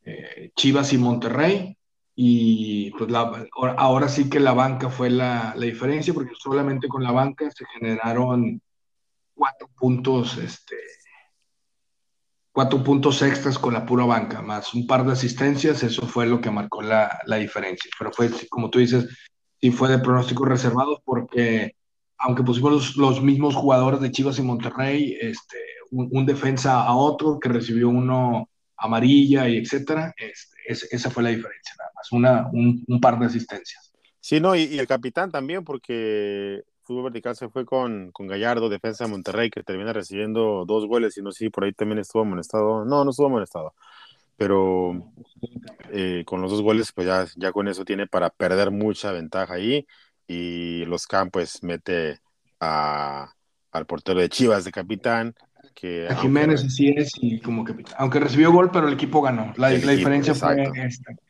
eh, 0.04 0.52
Chivas 0.56 0.92
y 0.94 0.98
Monterrey, 0.98 1.76
y 2.16 2.90
pues 2.92 3.12
ahora 3.76 4.08
sí 4.08 4.30
que 4.30 4.38
la 4.38 4.52
banca 4.52 4.88
fue 4.88 5.10
la, 5.10 5.52
la, 5.56 5.66
diferencia, 5.66 6.14
porque 6.14 6.34
solamente 6.38 6.86
con 6.88 7.02
la 7.02 7.10
banca 7.10 7.50
se 7.50 7.64
generaron 7.66 8.60
cuatro 9.34 9.68
puntos, 9.76 10.38
este, 10.38 10.76
cuatro 12.52 12.84
puntos 12.84 13.20
extras 13.22 13.58
con 13.58 13.74
la 13.74 13.84
pura 13.84 14.04
banca, 14.04 14.42
más 14.42 14.74
un 14.74 14.86
par 14.86 15.04
de 15.04 15.12
asistencias, 15.12 15.82
eso 15.82 16.06
fue 16.06 16.26
lo 16.26 16.40
que 16.40 16.52
marcó 16.52 16.82
la, 16.82 17.18
la 17.26 17.36
diferencia. 17.36 17.90
Pero 17.98 18.12
fue, 18.12 18.30
como 18.48 18.70
tú 18.70 18.78
dices, 18.78 19.08
sí 19.60 19.72
fue 19.72 19.88
de 19.90 19.98
pronósticos 19.98 20.48
reservados, 20.48 21.00
porque 21.04 21.74
aunque 22.18 22.44
pusimos 22.44 22.72
los, 22.72 22.96
los 22.96 23.22
mismos 23.22 23.56
jugadores 23.56 24.00
de 24.00 24.12
Chivas 24.12 24.38
y 24.38 24.42
Monterrey, 24.42 25.18
este, 25.20 25.58
un 25.90 26.26
defensa 26.26 26.82
a 26.82 26.94
otro 26.94 27.38
que 27.40 27.48
recibió 27.48 27.88
uno 27.88 28.48
amarilla 28.76 29.48
y 29.48 29.58
etcétera, 29.58 30.14
este, 30.16 30.54
esa 30.90 31.10
fue 31.10 31.22
la 31.22 31.30
diferencia, 31.30 31.73
una, 32.12 32.48
un, 32.52 32.84
par 33.00 33.18
de 33.18 33.26
asistencias. 33.26 33.92
Sí, 34.20 34.40
no, 34.40 34.56
y, 34.56 34.78
el 34.78 34.86
capitán 34.86 35.30
también, 35.30 35.64
porque 35.64 36.62
Fútbol 36.82 37.04
Vertical 37.04 37.36
se 37.36 37.48
fue 37.48 37.64
con, 37.64 38.10
con, 38.12 38.26
Gallardo, 38.26 38.68
defensa 38.68 39.04
de 39.04 39.10
Monterrey, 39.10 39.50
que 39.50 39.62
termina 39.62 39.92
recibiendo 39.92 40.64
dos 40.66 40.86
goles, 40.86 41.16
y 41.18 41.22
no 41.22 41.32
sé 41.32 41.44
si 41.44 41.50
por 41.50 41.64
ahí 41.64 41.72
también 41.72 41.98
estuvo 41.98 42.22
amonestado, 42.22 42.84
no, 42.84 43.04
no 43.04 43.10
estuvo 43.10 43.26
amonestado, 43.26 43.74
pero 44.36 45.12
eh, 45.90 46.24
con 46.26 46.40
los 46.40 46.50
dos 46.50 46.62
goles, 46.62 46.92
pues 46.92 47.06
ya, 47.06 47.26
ya 47.36 47.52
con 47.52 47.68
eso 47.68 47.84
tiene 47.84 48.06
para 48.06 48.30
perder 48.30 48.70
mucha 48.70 49.12
ventaja 49.12 49.54
ahí, 49.54 49.86
y 50.26 50.84
los 50.86 51.06
Campos 51.06 51.62
mete 51.62 52.20
a, 52.60 53.30
al 53.72 53.86
portero 53.86 54.20
de 54.20 54.28
Chivas 54.28 54.64
de 54.64 54.72
capitán, 54.72 55.34
que 55.74 56.06
a 56.08 56.14
Jiménez 56.16 56.64
así 56.64 56.94
es 56.96 57.12
y 57.20 57.40
como 57.40 57.64
capitán. 57.64 57.94
Aunque 57.98 58.20
recibió 58.20 58.52
gol, 58.52 58.70
pero 58.72 58.86
el 58.86 58.94
equipo 58.94 59.20
ganó. 59.20 59.52
La, 59.56 59.70
diferencia 59.70 60.34
fue 60.34 60.70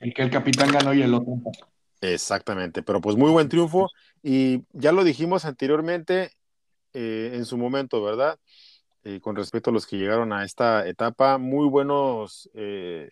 el 0.00 0.14
que 0.14 0.22
el 0.22 0.30
capitán 0.30 0.70
ganó 0.70 0.92
y 0.92 1.02
el 1.02 1.14
otro. 1.14 1.40
Exactamente, 2.00 2.82
pero 2.82 3.00
pues 3.00 3.16
muy 3.16 3.30
buen 3.30 3.48
triunfo 3.48 3.88
y 4.22 4.62
ya 4.72 4.92
lo 4.92 5.04
dijimos 5.04 5.46
anteriormente 5.46 6.32
eh, 6.92 7.32
en 7.34 7.46
su 7.46 7.56
momento, 7.56 8.02
¿verdad? 8.02 8.38
Eh, 9.04 9.20
con 9.20 9.36
respecto 9.36 9.70
a 9.70 9.72
los 9.72 9.86
que 9.86 9.96
llegaron 9.96 10.32
a 10.32 10.44
esta 10.44 10.86
etapa, 10.86 11.38
muy 11.38 11.66
buenos 11.66 12.50
eh, 12.54 13.08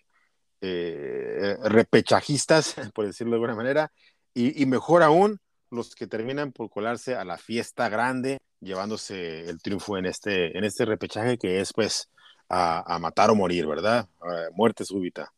repechajistas, 0.60 2.76
por 2.94 3.06
decirlo 3.06 3.32
de 3.32 3.36
alguna 3.36 3.56
manera, 3.56 3.92
y, 4.34 4.62
y 4.62 4.66
mejor 4.66 5.02
aún 5.02 5.38
los 5.70 5.94
que 5.94 6.06
terminan 6.06 6.52
por 6.52 6.68
colarse 6.68 7.14
a 7.14 7.24
la 7.24 7.38
fiesta 7.38 7.88
grande 7.88 8.38
llevándose 8.62 9.48
el 9.48 9.60
triunfo 9.60 9.98
en 9.98 10.06
este, 10.06 10.56
en 10.56 10.64
este 10.64 10.84
repechaje 10.84 11.36
que 11.36 11.60
es 11.60 11.72
pues 11.72 12.08
a, 12.48 12.98
matar 13.00 13.30
o 13.30 13.34
morir, 13.34 13.66
¿verdad? 13.66 14.08
muerte 14.54 14.84
súbita. 14.84 15.32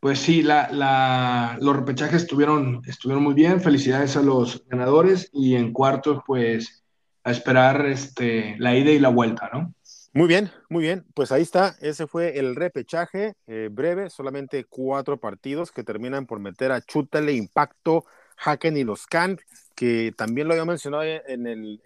Pues 0.00 0.18
sí, 0.18 0.42
la, 0.42 0.70
la, 0.72 1.58
los 1.60 1.76
repechajes 1.76 2.22
estuvieron, 2.22 2.82
estuvieron 2.86 3.22
muy 3.22 3.34
bien. 3.34 3.60
Felicidades 3.60 4.16
a 4.16 4.22
los 4.22 4.66
ganadores 4.66 5.28
y 5.32 5.56
en 5.56 5.72
cuartos, 5.72 6.22
pues 6.26 6.82
a 7.22 7.30
esperar 7.30 7.84
este, 7.86 8.56
la 8.58 8.74
ida 8.74 8.90
y 8.90 8.98
la 8.98 9.10
vuelta, 9.10 9.50
¿no? 9.52 9.74
Muy 10.12 10.26
bien, 10.26 10.50
muy 10.68 10.82
bien. 10.82 11.04
Pues 11.14 11.32
ahí 11.32 11.42
está. 11.42 11.76
Ese 11.80 12.06
fue 12.06 12.38
el 12.38 12.56
repechaje 12.56 13.34
eh, 13.46 13.68
breve, 13.70 14.10
solamente 14.10 14.64
cuatro 14.64 15.18
partidos 15.18 15.70
que 15.70 15.84
terminan 15.84 16.26
por 16.26 16.40
meter 16.40 16.72
a 16.72 16.80
Chútale, 16.80 17.32
Impacto, 17.32 18.04
Haken 18.38 18.76
y 18.76 18.84
los 18.84 19.06
Can 19.06 19.38
que 19.80 20.12
también 20.14 20.46
lo 20.46 20.52
había 20.52 20.66
mencionado 20.66 21.04
en 21.04 21.46
el, 21.46 21.80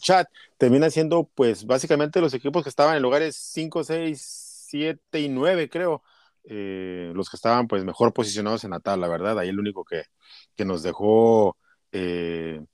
chat, 0.00 0.28
termina 0.56 0.88
siendo 0.88 1.24
pues 1.34 1.66
básicamente 1.66 2.20
los 2.20 2.32
equipos 2.32 2.62
que 2.62 2.68
estaban 2.68 2.94
en 2.94 3.02
lugares 3.02 3.34
5, 3.34 3.82
6, 3.82 4.66
7 4.68 5.18
y 5.18 5.28
9 5.28 5.68
creo, 5.68 6.04
eh, 6.44 7.10
los 7.16 7.28
que 7.28 7.34
estaban 7.34 7.66
pues 7.66 7.84
mejor 7.84 8.12
posicionados 8.12 8.62
en 8.62 8.70
la 8.70 8.78
tabla, 8.78 9.08
¿verdad? 9.08 9.36
Ahí 9.36 9.48
el 9.48 9.58
único 9.58 9.84
que, 9.84 10.04
que 10.54 10.64
nos 10.64 10.84
dejó 10.84 11.56
eh, 11.90 12.64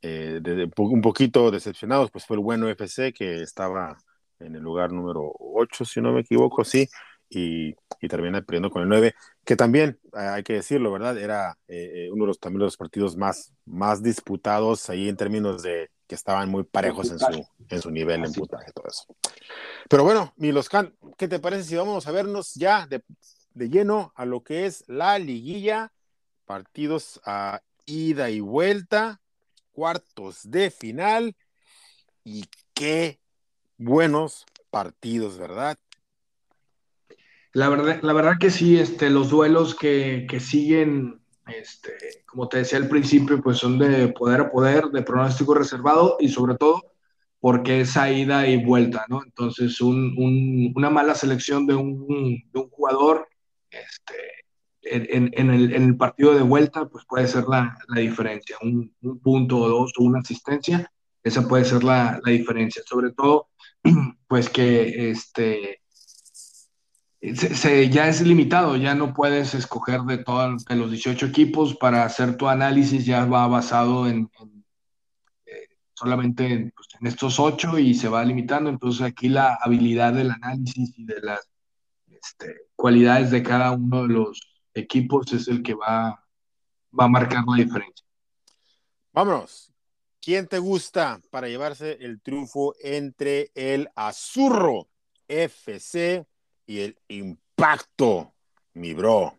eh, 0.00 0.40
un 0.78 1.00
poquito 1.00 1.52
decepcionados 1.52 2.10
pues 2.10 2.26
fue 2.26 2.36
el 2.38 2.42
bueno 2.42 2.68
FC 2.68 3.12
que 3.12 3.42
estaba 3.42 3.96
en 4.40 4.56
el 4.56 4.62
lugar 4.62 4.90
número 4.90 5.32
8, 5.38 5.84
si 5.84 6.00
no 6.00 6.10
me 6.10 6.22
equivoco, 6.22 6.64
sí, 6.64 6.88
y, 7.32 7.74
y 8.00 8.08
termina 8.08 8.42
perdiendo 8.42 8.70
con 8.70 8.82
el 8.82 8.88
9, 8.88 9.14
que 9.44 9.56
también, 9.56 9.98
hay 10.12 10.42
que 10.42 10.54
decirlo, 10.54 10.92
¿verdad? 10.92 11.16
Era 11.18 11.56
uno 11.68 12.24
de 12.24 12.26
los, 12.26 12.38
también 12.38 12.60
los 12.60 12.76
partidos 12.76 13.16
más, 13.16 13.52
más 13.64 14.02
disputados 14.02 14.88
ahí 14.90 15.08
en 15.08 15.16
términos 15.16 15.62
de 15.62 15.90
que 16.06 16.14
estaban 16.14 16.50
muy 16.50 16.64
parejos 16.64 17.10
en 17.10 17.18
su, 17.18 17.46
en 17.68 17.80
su 17.80 17.90
nivel 17.90 18.24
en 18.24 18.32
puntaje, 18.32 18.70
todo 18.72 18.86
eso. 18.86 19.04
Pero 19.88 20.04
bueno, 20.04 20.34
Miloscan, 20.36 20.94
¿qué 21.16 21.26
te 21.26 21.38
parece 21.38 21.64
si 21.64 21.76
vamos 21.76 22.06
a 22.06 22.12
vernos 22.12 22.54
ya 22.54 22.86
de, 22.86 23.02
de 23.54 23.70
lleno 23.70 24.12
a 24.14 24.26
lo 24.26 24.42
que 24.42 24.66
es 24.66 24.84
la 24.88 25.18
liguilla? 25.18 25.92
Partidos 26.44 27.20
a 27.24 27.62
ida 27.86 28.30
y 28.30 28.40
vuelta, 28.40 29.20
cuartos 29.72 30.50
de 30.50 30.70
final 30.70 31.34
y 32.24 32.44
qué 32.74 33.20
buenos 33.78 34.44
partidos, 34.70 35.38
¿verdad? 35.38 35.78
La 37.54 37.68
verdad, 37.68 38.00
la 38.02 38.12
verdad 38.12 38.38
que 38.40 38.50
sí, 38.50 38.78
este, 38.78 39.10
los 39.10 39.30
duelos 39.30 39.74
que, 39.74 40.26
que 40.28 40.40
siguen 40.40 41.22
este, 41.46 42.22
como 42.26 42.48
te 42.48 42.58
decía 42.58 42.78
al 42.78 42.88
principio, 42.88 43.40
pues 43.42 43.58
son 43.58 43.78
de 43.78 44.08
poder 44.08 44.42
a 44.42 44.50
poder, 44.50 44.86
de 44.86 45.02
pronóstico 45.02 45.54
reservado 45.54 46.16
y 46.20 46.28
sobre 46.28 46.56
todo 46.56 46.92
porque 47.40 47.80
es 47.80 47.96
ida 47.96 48.46
y 48.46 48.64
vuelta, 48.64 49.04
¿no? 49.08 49.22
Entonces, 49.24 49.80
una 49.80 50.90
mala 50.90 51.14
selección 51.16 51.66
de 51.66 51.74
un, 51.74 52.44
jugador 52.70 53.26
este, 53.68 54.14
en, 54.82 55.50
el, 55.50 55.96
partido 55.96 56.34
de 56.34 56.42
vuelta, 56.42 56.86
pues 56.88 57.04
puede 57.04 57.26
ser 57.26 57.44
la, 57.48 57.76
diferencia. 57.96 58.56
Un, 58.62 58.94
punto 59.20 59.58
o 59.58 59.68
dos 59.68 59.92
o 59.98 60.04
una 60.04 60.20
asistencia, 60.20 60.88
esa 61.24 61.48
puede 61.48 61.64
ser 61.64 61.82
la, 61.82 62.20
la 62.24 62.30
diferencia. 62.30 62.82
Sobre 62.86 63.10
todo, 63.10 63.48
pues 64.28 64.48
que 64.48 65.10
este, 65.10 65.81
se, 67.22 67.88
ya 67.88 68.08
es 68.08 68.20
limitado, 68.20 68.76
ya 68.76 68.94
no 68.94 69.14
puedes 69.14 69.54
escoger 69.54 70.00
de 70.02 70.18
todos 70.18 70.64
los 70.68 70.90
18 70.90 71.26
equipos 71.26 71.76
para 71.76 72.04
hacer 72.04 72.36
tu 72.36 72.48
análisis, 72.48 73.06
ya 73.06 73.24
va 73.24 73.46
basado 73.46 74.08
en, 74.08 74.28
eh, 75.46 75.68
solamente 75.94 76.72
pues, 76.74 76.88
en, 77.00 77.06
estos 77.06 77.38
8 77.38 77.78
y 77.78 77.94
se 77.94 78.08
va 78.08 78.24
limitando, 78.24 78.70
entonces 78.70 79.02
aquí 79.02 79.28
la 79.28 79.54
habilidad 79.54 80.12
del 80.14 80.32
análisis 80.32 80.92
y 80.98 81.04
de 81.04 81.20
las 81.20 81.48
este, 82.08 82.62
cualidades 82.74 83.30
de 83.30 83.42
cada 83.42 83.70
uno 83.70 84.02
de 84.02 84.14
los 84.14 84.40
equipos 84.74 85.32
es 85.32 85.46
el 85.46 85.62
que 85.62 85.74
va, 85.74 86.24
va 86.98 87.04
a 87.04 87.08
marcar 87.08 87.44
la 87.46 87.62
diferencia. 87.62 88.04
Vámonos. 89.12 89.68
¿Quién 90.20 90.46
te 90.46 90.58
gusta 90.58 91.20
para 91.30 91.48
llevarse 91.48 91.98
el 92.00 92.20
triunfo 92.20 92.74
entre 92.80 93.50
el 93.54 93.90
Azurro 93.96 94.88
FC 95.26 96.26
y 96.72 96.80
el 96.80 96.98
impacto, 97.08 98.32
mi 98.72 98.94
bro. 98.94 99.38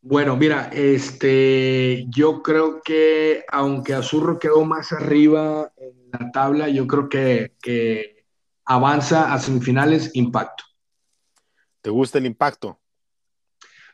Bueno, 0.00 0.34
mira, 0.34 0.70
este, 0.72 2.06
yo 2.08 2.42
creo 2.42 2.80
que 2.82 3.44
aunque 3.50 3.92
Azurro 3.92 4.38
quedó 4.38 4.64
más 4.64 4.92
arriba 4.92 5.70
en 5.76 6.10
la 6.10 6.30
tabla, 6.30 6.70
yo 6.70 6.86
creo 6.86 7.10
que, 7.10 7.52
que 7.60 8.24
avanza 8.64 9.34
a 9.34 9.38
semifinales 9.38 10.10
impacto. 10.14 10.64
¿Te 11.82 11.90
gusta 11.90 12.16
el 12.16 12.26
impacto? 12.26 12.80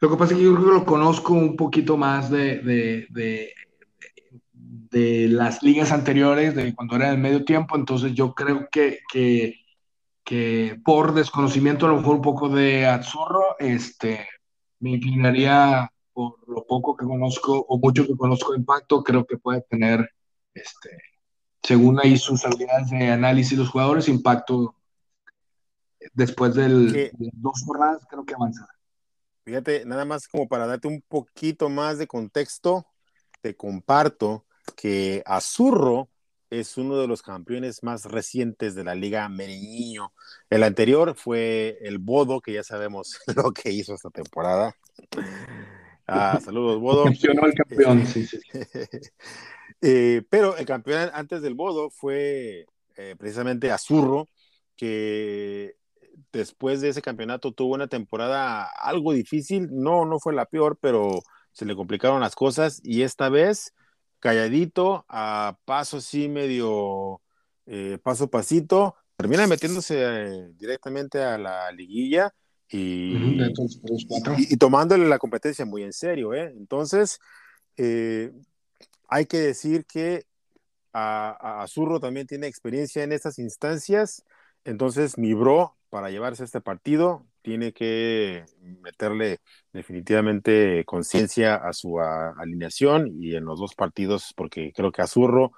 Lo 0.01 0.11
que 0.11 0.17
pasa 0.17 0.35
es 0.35 0.39
que 0.39 0.45
yo 0.45 0.55
creo 0.55 0.67
que 0.67 0.75
lo 0.75 0.85
conozco 0.85 1.33
un 1.33 1.57
poquito 1.57 1.97
más 1.97 2.31
de, 2.31 2.59
de, 2.59 3.07
de, 3.11 3.53
de 4.53 5.29
las 5.29 5.61
ligas 5.65 5.91
anteriores, 5.91 6.55
de 6.55 6.73
cuando 6.73 6.95
era 6.95 7.13
en 7.13 7.21
medio 7.21 7.45
tiempo, 7.45 7.77
entonces 7.77 8.15
yo 8.15 8.33
creo 8.33 8.69
que, 8.71 9.01
que 9.13 9.60
que 10.25 10.81
por 10.85 11.15
desconocimiento, 11.15 11.87
a 11.87 11.91
lo 11.91 11.97
mejor 11.97 12.17
un 12.17 12.23
poco 12.23 12.49
de 12.49 12.87
Azurro, 12.87 13.57
este, 13.59 14.29
me 14.79 14.91
inclinaría 14.91 15.91
por 16.13 16.37
lo 16.49 16.67
poco 16.67 16.97
que 16.97 17.07
conozco 17.07 17.59
o 17.69 17.79
mucho 17.79 18.07
que 18.07 18.17
conozco 18.17 18.53
de 18.53 18.59
impacto, 18.59 19.03
creo 19.03 19.25
que 19.25 19.39
puede 19.39 19.63
tener, 19.63 20.11
este, 20.55 20.91
según 21.63 22.01
ahí 22.01 22.17
sus 22.17 22.45
habilidades 22.45 22.91
de 22.91 23.11
análisis 23.11 23.59
los 23.59 23.71
jugadores, 23.71 24.09
impacto 24.09 24.75
después 26.15 26.55
del, 26.55 26.93
de 26.93 27.13
dos 27.35 27.63
jornadas, 27.65 28.07
creo 28.09 28.25
que 28.25 28.35
avanzará. 28.35 28.73
Fíjate, 29.45 29.85
nada 29.85 30.05
más 30.05 30.29
como 30.29 30.47
para 30.49 30.67
darte 30.67 30.89
un 30.89 31.03
poquito 31.03 31.69
más 31.69 31.99
de 31.99 32.07
contexto, 32.07 32.87
te 33.41 33.57
comparto 33.57 34.45
que 34.77 35.23
Azurro 35.27 36.09
es 36.51 36.77
uno 36.77 36.99
de 36.99 37.07
los 37.07 37.23
campeones 37.23 37.83
más 37.83 38.05
recientes 38.05 38.75
de 38.75 38.85
la 38.85 38.97
Liga 38.97 39.29
Meriño. 39.29 40.13
El 40.51 40.65
anterior 40.65 41.15
fue 41.17 41.79
el 41.81 41.99
Bodo, 41.99 42.41
que 42.41 42.53
ya 42.53 42.65
sabemos 42.65 43.21
lo 43.37 43.53
que 43.53 43.71
hizo 43.71 43.95
esta 43.95 44.11
temporada. 44.11 44.75
Ah, 46.07 46.41
saludos, 46.45 46.81
Bodo. 46.81 47.05
Mencionó 47.05 47.47
el 47.47 47.55
campeón, 47.55 48.07
sí, 48.07 48.27
sí. 48.27 48.39
Eh, 49.83 50.25
pero 50.29 50.59
el 50.59 50.67
campeón 50.67 51.09
antes 51.15 51.41
del 51.41 51.55
Bodo 51.55 51.89
fue 51.89 52.67
eh, 52.97 53.15
precisamente 53.19 53.71
Azurro, 53.71 54.29
que 54.77 55.75
después 56.33 56.83
de 56.83 56.91
ese 56.91 57.01
campeonato 57.01 57.53
tuvo 57.53 57.77
una 57.77 57.87
temporada 57.87 58.65
algo 58.65 59.15
difícil. 59.15 59.69
No, 59.71 60.05
no 60.05 60.19
fue 60.19 60.35
la 60.35 60.45
peor, 60.45 60.77
pero 60.83 61.23
se 61.53 61.65
le 61.65 61.75
complicaron 61.75 62.21
las 62.21 62.35
cosas 62.35 62.83
y 62.85 63.03
esta 63.03 63.31
vez 63.31 63.73
calladito, 64.21 65.05
a 65.09 65.59
paso 65.65 65.97
así 65.97 66.29
medio, 66.29 67.21
eh, 67.67 67.99
paso 68.03 68.25
a 68.25 68.31
pasito, 68.31 68.95
termina 69.17 69.47
metiéndose 69.47 69.97
eh, 69.99 70.53
directamente 70.57 71.23
a 71.23 71.39
la 71.39 71.73
liguilla 71.73 72.33
y, 72.69 73.43
y, 74.39 74.57
tomándole 74.57 75.09
la 75.09 75.19
competencia 75.19 75.65
muy 75.65 75.83
en 75.83 75.93
serio. 75.93 76.33
¿eh? 76.35 76.55
Entonces, 76.57 77.19
hay 79.09 79.27
que 79.27 79.39
decir 79.39 79.87
que 79.87 80.25
a, 80.93 81.63
a 81.63 81.67
Zurro 81.67 81.99
también 81.99 82.27
tiene 82.27 82.47
experiencia 82.47 83.03
en 83.03 83.13
estas 83.13 83.39
instancias. 83.39 84.25
Entonces, 84.65 85.19
mi 85.19 85.35
bro, 85.35 85.77
para 85.89 86.11
llevarse 86.11 86.45
este 86.45 86.61
partido, 86.61 87.27
tiene 87.43 87.73
que 87.73 88.45
meterle 88.81 89.39
definitivamente 89.73 90.85
conciencia 90.85 91.57
a 91.57 91.73
su 91.73 92.01
alineación 92.01 93.09
y 93.21 93.37
en 93.37 93.45
los 93.45 93.59
dos 93.59 93.75
partidos, 93.75 94.33
porque 94.37 94.73
creo 94.73 94.93
que 94.93 95.03
Azurro 95.03 95.53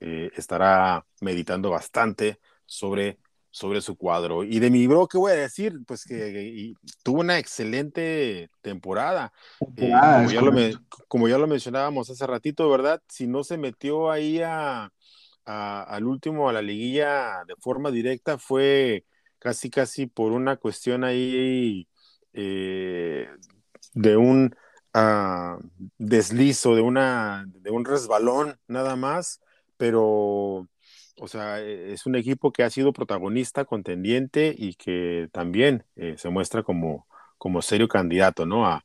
eh, 0.00 0.30
estará 0.34 1.04
meditando 1.20 1.70
bastante 1.70 2.40
sobre, 2.64 3.18
sobre 3.50 3.80
su 3.80 3.96
cuadro. 3.96 4.44
Y 4.44 4.58
de 4.58 4.70
mi 4.70 4.86
bro, 4.86 5.06
¿qué 5.06 5.18
voy 5.18 5.32
a 5.32 5.36
decir? 5.36 5.74
Pues 5.86 6.04
que 6.04 6.72
tuvo 7.02 7.20
una 7.20 7.38
excelente 7.38 8.48
temporada. 8.62 9.32
Eh, 9.76 9.90
como, 9.90 10.30
ya 10.30 10.40
lo 10.40 10.52
como, 11.08 11.28
ya 11.28 11.38
lo 11.38 11.46
mencionábamos 11.46 12.08
hace 12.08 12.26
ratito, 12.26 12.70
¿verdad? 12.70 13.02
Si 13.08 13.26
no 13.26 13.44
se 13.44 13.58
metió 13.58 14.10
ahí 14.10 14.40
a, 14.40 14.90
al 15.44 16.04
último, 16.04 16.48
a 16.48 16.52
la 16.52 16.62
liguilla 16.62 17.44
de 17.46 17.54
forma 17.58 17.90
directa, 17.90 18.38
fue 18.38 19.04
casi 19.40 19.70
casi 19.70 20.06
por 20.06 20.32
una 20.32 20.56
cuestión 20.56 21.04
ahí 21.04 21.88
eh, 22.34 23.28
de 23.94 24.16
un 24.16 24.54
uh, 24.94 25.58
deslizo, 25.98 26.76
de, 26.76 26.82
una, 26.82 27.44
de 27.48 27.70
un 27.70 27.84
resbalón 27.84 28.58
nada 28.68 28.96
más, 28.96 29.40
pero, 29.76 30.68
o 31.16 31.28
sea, 31.28 31.60
e, 31.60 31.92
es 31.92 32.06
un 32.06 32.16
equipo 32.16 32.52
que 32.52 32.62
ha 32.62 32.70
sido 32.70 32.92
protagonista, 32.92 33.64
contendiente 33.64 34.54
y 34.56 34.74
que 34.74 35.28
también 35.32 35.84
eh, 35.96 36.16
se 36.18 36.30
muestra 36.30 36.62
como, 36.62 37.06
como 37.38 37.62
serio 37.62 37.88
candidato, 37.88 38.46
¿no? 38.46 38.66
A, 38.66 38.84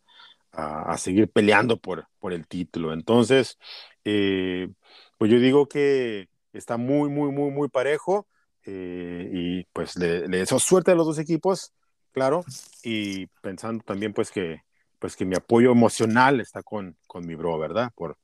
a, 0.52 0.98
seguir 0.98 1.30
peleando 1.30 1.78
por, 1.78 2.08
por 2.20 2.34
el 2.34 2.48
título. 2.48 2.94
Entonces, 2.94 3.58
eh, 4.06 4.70
pues 5.18 5.32
yo 5.32 5.40
digo 5.40 5.68
que 5.68 6.30
está 6.54 6.78
muy, 6.78 7.10
muy, 7.10 7.32
muy, 7.32 7.52
muy 7.52 7.70
parejo. 7.70 8.28
Eh, 8.66 9.30
y 9.32 9.64
pues 9.66 9.96
le, 9.96 10.28
le, 10.28 10.40
deseo 10.40 10.60
suerte 10.60 10.92
a 10.92 10.96
los 10.96 11.06
dos 11.06 11.20
equipos, 11.20 11.74
claro, 12.12 12.44
y 12.84 13.28
pensando 13.42 13.84
también 13.84 14.14
pues 14.14 14.32
que, 14.32 14.64
pues 15.00 15.16
que 15.16 15.26
mi 15.26 15.36
apoyo 15.36 15.72
emocional 15.72 16.42
está 16.42 16.64
con, 16.64 16.98
con 17.06 17.28
mi 17.28 17.36
bro, 17.36 17.60
¿verdad? 17.60 17.92
Por, 17.96 18.18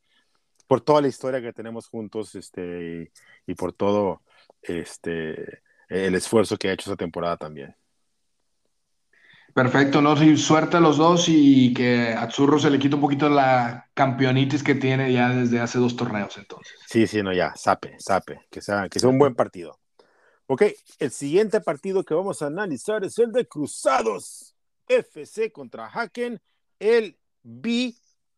por 0.72 0.80
toda 0.80 1.02
la 1.02 1.10
historia 1.10 1.42
que 1.42 1.52
tenemos 1.52 1.90
juntos 1.90 2.34
este, 2.36 3.12
y, 3.46 3.56
por 3.56 3.74
todo 3.74 4.22
este, 4.62 5.62
el 5.90 6.16
esfuerzo 6.16 6.56
que 6.56 6.70
ha 6.70 6.72
hecho 6.72 6.90
esta 6.90 7.04
temporada 7.04 7.36
también. 7.36 7.76
Perfecto, 9.54 10.02
¿no? 10.02 10.16
Sí, 10.16 10.38
suerte 10.38 10.78
a 10.78 10.80
los 10.80 10.96
dos 10.96 11.26
y 11.28 11.74
que 11.74 12.14
a 12.14 12.32
Zurro 12.32 12.58
se 12.58 12.70
le 12.70 12.80
quita 12.80 12.96
un 12.96 13.02
poquito 13.02 13.28
la 13.28 13.90
campeonitis 13.94 14.64
que 14.64 14.76
tiene 14.76 15.12
ya 15.12 15.28
desde 15.28 15.60
hace 15.60 15.78
dos 15.78 15.98
torneos 15.98 16.38
entonces. 16.38 16.80
Sí, 16.88 17.06
sí, 17.06 17.22
no, 17.22 17.34
ya, 17.34 17.54
sape, 17.58 17.98
sape, 18.00 18.40
que 18.50 18.62
sea, 18.62 18.88
que 18.88 19.00
sea 19.00 19.10
un 19.10 19.20
buen 19.20 19.36
partido. 19.36 19.81
Ok, 20.54 20.64
el 21.00 21.12
siguiente 21.12 21.62
partido 21.62 22.04
que 22.04 22.14
vamos 22.14 22.42
a 22.42 22.48
analizar 22.48 23.06
es 23.06 23.18
el 23.20 23.32
de 23.32 23.48
Cruzados 23.48 24.54
FC 24.86 25.50
contra 25.50 25.88
Haken, 25.88 26.42
el 26.78 27.18
B 27.42 27.94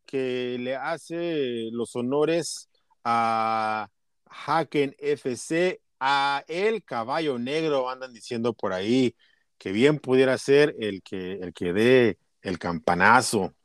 que 0.06 0.58
le 0.60 0.76
hace 0.76 1.70
los 1.72 1.96
honores 1.96 2.70
a 3.04 3.90
Haken 4.28 4.96
FC, 5.00 5.82
a 6.00 6.44
el 6.48 6.84
caballo 6.84 7.40
negro, 7.40 7.90
andan 7.90 8.14
diciendo 8.14 8.54
por 8.54 8.74
ahí, 8.74 9.16
que 9.58 9.72
bien 9.72 9.98
pudiera 9.98 10.38
ser 10.38 10.76
el 10.80 11.02
que, 11.02 11.40
el 11.42 11.52
que 11.52 11.74
dé 11.74 12.20
el 12.44 12.60
campanazo, 12.60 13.56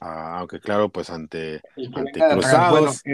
ah, 0.00 0.40
aunque 0.40 0.58
claro, 0.58 0.88
pues 0.88 1.10
ante, 1.10 1.62
Cruzados. 1.76 3.04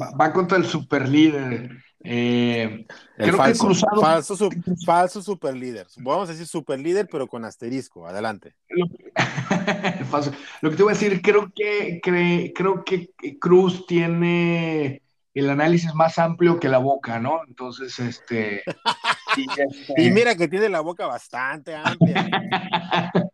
Va, 0.00 0.32
contra 0.32 0.58
el 0.58 0.64
super 0.64 1.08
líder. 1.08 1.70
Eh, 2.02 2.86
el 3.18 3.32
falso, 3.32 3.74
falso, 4.00 4.48
falso 4.86 5.22
super 5.22 5.54
líder. 5.54 5.86
Vamos 5.98 6.28
a 6.28 6.32
decir 6.32 6.46
super 6.46 6.78
líder, 6.78 7.08
pero 7.10 7.26
con 7.26 7.44
asterisco. 7.44 8.06
Adelante. 8.06 8.54
Lo 10.62 10.70
que 10.70 10.76
te 10.76 10.82
voy 10.82 10.92
a 10.92 10.94
decir, 10.94 11.20
creo 11.20 11.52
que, 11.54 12.00
creo 12.02 12.84
que 12.84 13.10
Cruz 13.38 13.86
tiene 13.86 15.02
el 15.34 15.50
análisis 15.50 15.94
más 15.94 16.18
amplio 16.18 16.58
que 16.58 16.68
la 16.68 16.78
boca, 16.78 17.18
¿no? 17.18 17.40
Entonces, 17.46 17.98
este. 17.98 18.62
este 19.36 20.02
y, 20.02 20.10
mira 20.10 20.34
que 20.34 20.48
tiene 20.48 20.68
la 20.68 20.80
boca 20.80 21.06
bastante 21.06 21.74
amplia. 21.74 22.30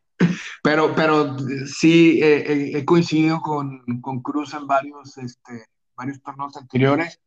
pero, 0.62 0.94
pero 0.94 1.36
sí 1.66 2.20
he 2.22 2.84
coincidido 2.84 3.40
con, 3.40 4.00
con, 4.00 4.20
Cruz 4.22 4.54
en 4.54 4.66
varios, 4.66 5.16
este, 5.18 5.66
varios 5.96 6.20
torneos 6.22 6.56
anteriores 6.56 7.20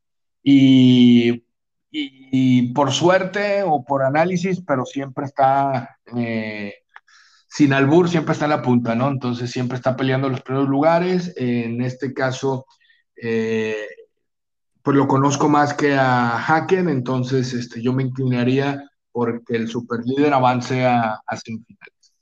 y, 0.43 1.43
y, 1.91 2.73
por 2.73 2.91
suerte 2.91 3.63
o 3.63 3.83
por 3.83 4.03
análisis, 4.03 4.61
pero 4.65 4.85
siempre 4.85 5.25
está 5.25 5.97
eh, 6.15 6.75
sin 7.47 7.73
albur, 7.73 8.09
siempre 8.09 8.33
está 8.33 8.45
en 8.45 8.51
la 8.51 8.61
punta, 8.61 8.95
¿no? 8.95 9.09
Entonces 9.09 9.51
siempre 9.51 9.77
está 9.77 9.95
peleando 9.95 10.29
los 10.29 10.41
primeros 10.41 10.69
lugares. 10.69 11.33
En 11.35 11.81
este 11.81 12.13
caso, 12.13 12.65
eh, 13.15 13.87
pues 14.81 14.95
lo 14.95 15.07
conozco 15.07 15.49
más 15.49 15.73
que 15.73 15.95
a 15.95 16.37
Haken, 16.37 16.89
entonces 16.89 17.53
este, 17.53 17.81
yo 17.81 17.93
me 17.93 18.03
inclinaría 18.03 18.89
porque 19.11 19.55
el 19.55 19.67
superlíder 19.67 20.33
avance 20.33 20.85
a, 20.85 21.21
semifinales. 21.43 22.13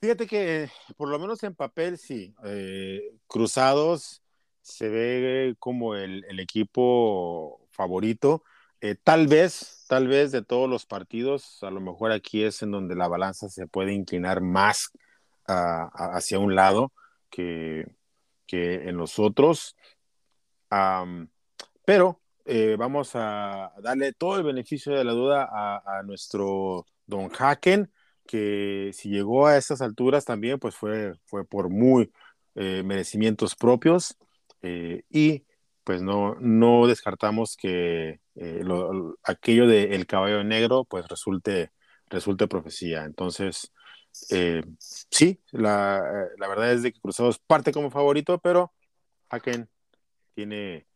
Fíjate 0.00 0.26
que 0.26 0.68
por 0.96 1.08
lo 1.08 1.18
menos 1.18 1.42
en 1.44 1.54
papel 1.54 1.96
sí, 1.96 2.34
eh, 2.44 3.00
Cruzados 3.28 4.21
se 4.62 4.88
ve 4.88 5.56
como 5.58 5.94
el, 5.94 6.24
equipo 6.40 7.66
favorito. 7.70 8.42
Eh, 8.80 8.96
tal 9.02 9.28
vez, 9.28 9.84
tal 9.88 10.08
vez 10.08 10.32
de 10.32 10.42
todos 10.42 10.68
los 10.68 10.86
partidos, 10.86 11.62
a 11.62 11.70
lo 11.70 11.80
mejor 11.80 12.12
aquí 12.12 12.42
es 12.44 12.62
en 12.62 12.70
donde 12.72 12.96
la 12.96 13.08
balanza 13.08 13.48
se 13.48 13.66
puede 13.66 13.92
inclinar 13.92 14.40
más 14.40 14.90
hacia 15.44 16.38
un 16.38 16.54
lado 16.54 16.92
que, 17.28 17.86
que 18.46 18.88
en 18.88 18.96
los 18.96 19.18
otros 19.18 19.76
pero 21.84 22.20
eh, 22.44 22.76
vamos 22.78 23.12
a 23.14 23.72
darle 23.82 24.12
todo 24.12 24.36
el 24.38 24.44
beneficio 24.44 24.92
de 24.94 25.04
la 25.04 25.12
duda 25.12 25.48
a, 25.52 26.02
nuestro 26.02 26.86
Don 27.06 27.30
Haken, 27.36 27.92
que 28.26 28.90
si 28.94 29.10
llegó 29.10 29.46
a 29.46 29.56
esas 29.56 29.82
alturas 29.82 30.24
también, 30.24 30.58
pues 30.58 30.74
fue, 30.74 31.14
fue 31.26 31.44
por 31.44 31.68
muy 31.68 32.12
eh, 32.54 32.82
merecimientos 32.84 33.54
propios 33.54 34.16
eh, 34.62 35.02
y 35.10 35.44
pues 35.84 36.02
no, 36.02 36.36
no 36.40 36.86
descartamos 36.86 37.56
que 37.56 38.20
aquello 39.24 39.66
del 39.66 39.92
el 39.92 40.06
caballo 40.06 40.44
negro 40.44 40.84
pues 40.84 41.06
resulte, 41.08 41.72
resulte 42.06 42.48
profecía. 42.48 43.04
Entonces, 43.04 43.72
sí, 44.10 45.40
la, 45.50 46.02
la, 46.38 46.48
verdad 46.48 46.72
es 46.72 46.82
de 46.82 46.92
que 46.92 47.00
Cruzados 47.00 47.38
parte 47.38 47.72
como 47.72 47.90
favorito, 47.90 48.38
pero 48.38 48.72
Haken 49.28 49.68
tiene, 50.34 50.86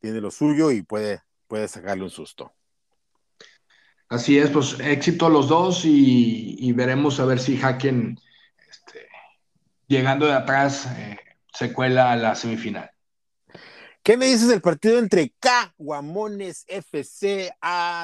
tiene 0.00 0.20
lo 0.20 0.30
suyo 0.30 0.70
y 0.70 0.82
puede, 0.82 1.22
puede 1.46 1.68
sacarle 1.68 2.04
un 2.04 2.10
susto. 2.10 2.52
Así 4.08 4.38
es, 4.38 4.50
pues 4.50 4.78
éxito 4.80 5.28
los 5.28 5.48
dos 5.48 5.82
y, 5.84 6.72
veremos 6.72 7.18
a 7.20 7.24
ver 7.24 7.40
si 7.40 7.60
Haken, 7.60 8.18
este, 8.68 9.08
llegando 9.86 10.26
de 10.26 10.34
atrás, 10.34 10.86
eh, 10.96 11.18
se 11.52 11.72
cuela 11.72 12.12
a 12.12 12.16
la 12.16 12.34
semifinal. 12.34 12.93
¿Qué 14.04 14.18
me 14.18 14.26
dices 14.26 14.48
del 14.48 14.60
partido 14.60 14.98
entre 14.98 15.32
Caguamones 15.40 16.66
FC, 16.68 17.50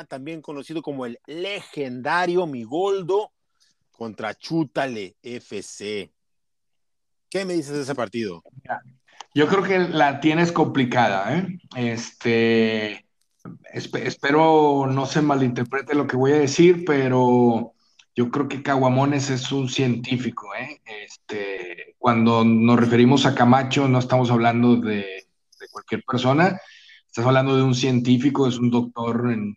también 0.08 0.40
conocido 0.40 0.80
como 0.80 1.04
el 1.04 1.18
legendario 1.26 2.46
Migoldo, 2.46 3.32
contra 3.90 4.34
Chútale 4.34 5.16
FC? 5.22 6.10
¿Qué 7.28 7.44
me 7.44 7.52
dices 7.52 7.74
de 7.74 7.82
ese 7.82 7.94
partido? 7.94 8.42
Yo 9.34 9.46
creo 9.46 9.62
que 9.62 9.78
la 9.78 10.20
tienes 10.20 10.52
complicada, 10.52 11.36
¿eh? 11.36 11.58
Este, 11.76 13.04
espero 13.74 14.86
no 14.86 15.04
se 15.04 15.20
malinterprete 15.20 15.94
lo 15.94 16.06
que 16.06 16.16
voy 16.16 16.32
a 16.32 16.38
decir, 16.38 16.86
pero 16.86 17.74
yo 18.16 18.30
creo 18.30 18.48
que 18.48 18.62
Caguamones 18.62 19.28
es 19.28 19.52
un 19.52 19.68
científico, 19.68 20.48
¿eh? 20.54 20.80
Este, 21.04 21.94
cuando 21.98 22.42
nos 22.42 22.80
referimos 22.80 23.26
a 23.26 23.34
Camacho, 23.34 23.86
no 23.86 23.98
estamos 23.98 24.30
hablando 24.30 24.76
de, 24.76 25.19
persona, 25.98 26.60
estás 27.06 27.26
hablando 27.26 27.56
de 27.56 27.62
un 27.62 27.74
científico, 27.74 28.46
es 28.46 28.58
un 28.58 28.70
doctor 28.70 29.30
en, 29.32 29.56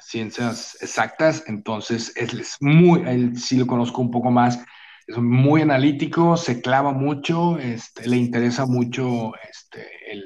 ciencias 0.00 0.76
exactas, 0.82 1.44
entonces 1.46 2.12
es, 2.14 2.34
es 2.34 2.56
muy, 2.60 3.00
él 3.06 3.38
sí 3.38 3.56
lo 3.56 3.66
conozco 3.66 4.02
un 4.02 4.10
poco 4.10 4.30
más 4.30 4.58
es 5.06 5.18
muy 5.18 5.62
analítico, 5.62 6.36
se 6.36 6.60
clava 6.60 6.92
mucho, 6.92 7.58
este, 7.58 8.08
le 8.08 8.16
interesa 8.16 8.66
mucho 8.66 9.32
este, 9.50 9.86
el, 10.10 10.24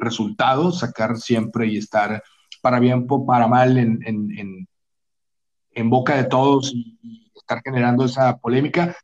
resultado, 0.00 0.70
sacar 0.70 1.16
siempre 1.16 1.66
y 1.66 1.78
estar 1.78 2.22
para 2.60 2.78
bien 2.78 3.06
o 3.08 3.24
para 3.24 3.48
mal 3.48 3.78
en, 3.78 3.98
en, 4.04 5.90
boca 5.90 6.14
de 6.14 6.24
todos 6.24 6.70
y, 6.74 7.32
estar 7.34 7.62
generando 7.64 8.04
esa 8.04 8.36
polémica. 8.36 8.94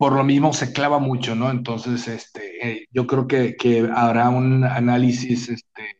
Por 0.00 0.14
lo 0.14 0.24
mismo 0.24 0.54
se 0.54 0.72
clava 0.72 0.98
mucho, 0.98 1.34
¿no? 1.34 1.50
Entonces, 1.50 2.08
este, 2.08 2.66
eh, 2.66 2.86
yo 2.90 3.06
creo 3.06 3.26
que, 3.26 3.86
habrá 3.94 4.30
un 4.30 4.64
análisis 4.64 5.50
este, 5.50 5.98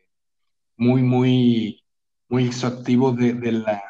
muy, 0.79 1.03
muy, 1.03 1.85
muy 2.27 2.47
exhaustivo 2.47 3.13
de, 3.13 3.35
la, 3.53 3.83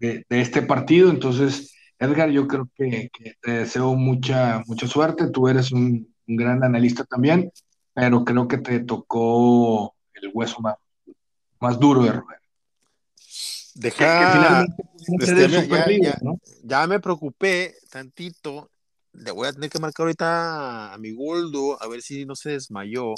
de, 0.00 0.26
de 0.28 0.40
este 0.40 0.62
partido. 0.62 1.10
Entonces, 1.10 1.72
Edgar, 1.96 2.30
yo 2.30 2.48
creo 2.48 2.68
que, 2.74 3.08
te 3.40 3.50
deseo 3.52 3.94
mucha, 3.94 4.64
mucha 4.66 4.88
suerte. 4.88 5.30
Tú 5.30 5.46
eres 5.46 5.70
un, 5.70 6.12
gran 6.26 6.64
analista 6.64 7.04
también, 7.04 7.52
pero 7.94 8.24
creo 8.24 8.48
que 8.48 8.58
te 8.58 8.80
tocó 8.80 9.94
el 10.12 10.32
hueso 10.34 10.60
más, 10.60 10.74
más 11.60 11.78
duro 11.78 12.02
de 12.02 12.14
roer. 12.14 12.40
Deja, 13.76 14.66
este, 15.20 15.48
ya, 16.64 16.86
me 16.88 16.98
preocupé 16.98 17.76
tantito. 17.88 18.72
Le 19.24 19.30
voy 19.32 19.48
a 19.48 19.52
tener 19.52 19.70
que 19.70 19.78
marcar 19.78 20.04
ahorita 20.04 20.94
a 20.94 20.98
mi 20.98 21.12
Goldo, 21.12 21.80
a 21.82 21.88
ver 21.88 22.02
si 22.02 22.24
no 22.24 22.36
se 22.36 22.50
desmayó. 22.50 23.14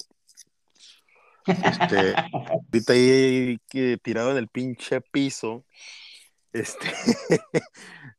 Este, 1.46 2.14
ahorita 2.72 2.92
ahí 2.92 3.58
tirado 4.02 4.30
en 4.32 4.36
el 4.38 4.48
pinche 4.48 5.00
piso. 5.00 5.64
Este, 6.52 6.88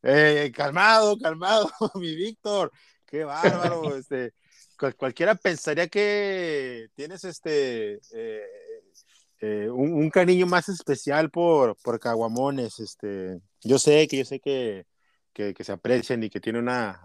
eh, 0.02 0.52
calmado, 0.54 1.18
calmado, 1.18 1.70
mi 1.94 2.14
Víctor, 2.14 2.72
qué 3.06 3.24
bárbaro. 3.24 3.96
Este, 3.96 4.32
cualquiera 4.96 5.34
pensaría 5.34 5.88
que 5.88 6.88
tienes 6.94 7.24
este 7.24 8.00
eh, 8.12 8.42
eh, 9.40 9.68
un, 9.68 10.08
cariño 10.10 10.46
más 10.46 10.68
especial 10.68 11.30
por, 11.30 11.76
por 11.82 12.00
Caguamones. 12.00 12.80
Este, 12.80 13.40
yo 13.62 13.78
sé 13.78 14.06
que 14.08 14.18
yo 14.18 14.24
sé 14.24 14.40
que, 14.40 14.86
que, 15.32 15.54
se 15.58 15.72
aprecian 15.72 16.22
y 16.22 16.30
que 16.30 16.40
tiene 16.40 16.58
una 16.58 17.00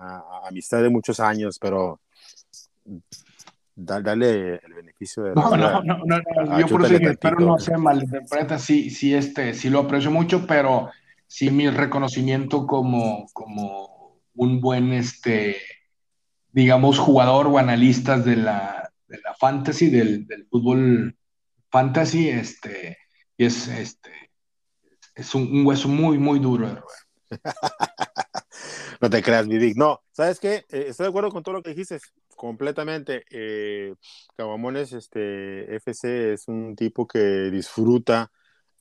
amistad 0.47 0.81
de 0.81 0.89
muchos 0.89 1.19
años, 1.19 1.57
pero 1.59 1.99
dale 3.75 4.55
el 4.55 4.73
beneficio 4.73 5.23
de 5.23 5.35
no, 5.35 5.55
no, 5.55 5.83
no, 5.83 6.03
no, 6.05 6.59
yo 6.59 6.67
por 6.67 6.85
eso 6.85 6.95
espero 6.95 7.39
no 7.39 7.59
se 7.59 7.77
malinterpreta, 7.77 8.57
sí, 8.57 8.89
sí, 8.89 9.13
este, 9.13 9.53
sí 9.53 9.69
lo 9.69 9.79
aprecio 9.79 10.09
mucho, 10.09 10.47
pero 10.47 10.89
sí 11.27 11.51
mi 11.51 11.69
reconocimiento 11.69 12.65
como, 12.65 13.27
como 13.33 14.19
un 14.35 14.61
buen, 14.61 14.93
este, 14.93 15.57
digamos, 16.51 16.97
jugador 16.97 17.47
o 17.47 17.57
analista 17.57 18.17
de 18.17 18.37
la, 18.37 18.91
de 19.07 19.19
la 19.23 19.33
fantasy, 19.35 19.89
del, 19.89 20.25
del, 20.25 20.47
fútbol 20.47 21.15
fantasy, 21.69 22.29
este, 22.29 22.97
y 23.37 23.45
es, 23.45 23.67
este, 23.67 24.11
es 25.15 25.35
un, 25.35 25.65
hueso 25.65 25.87
muy, 25.87 26.17
muy 26.17 26.39
duro 26.39 26.67
de 26.67 26.75
no 29.01 29.09
te 29.09 29.21
creas, 29.21 29.47
Vivic. 29.47 29.77
No, 29.77 30.01
¿sabes 30.11 30.39
qué? 30.39 30.65
Eh, 30.69 30.85
estoy 30.87 31.05
de 31.05 31.09
acuerdo 31.09 31.31
con 31.31 31.43
todo 31.43 31.55
lo 31.55 31.63
que 31.63 31.71
dijiste, 31.71 31.99
completamente. 32.35 33.25
Eh, 33.29 33.93
Cabamones, 34.35 34.93
este, 34.93 35.75
FC 35.75 36.33
es 36.33 36.47
un 36.47 36.75
tipo 36.75 37.07
que 37.07 37.49
disfruta. 37.51 38.31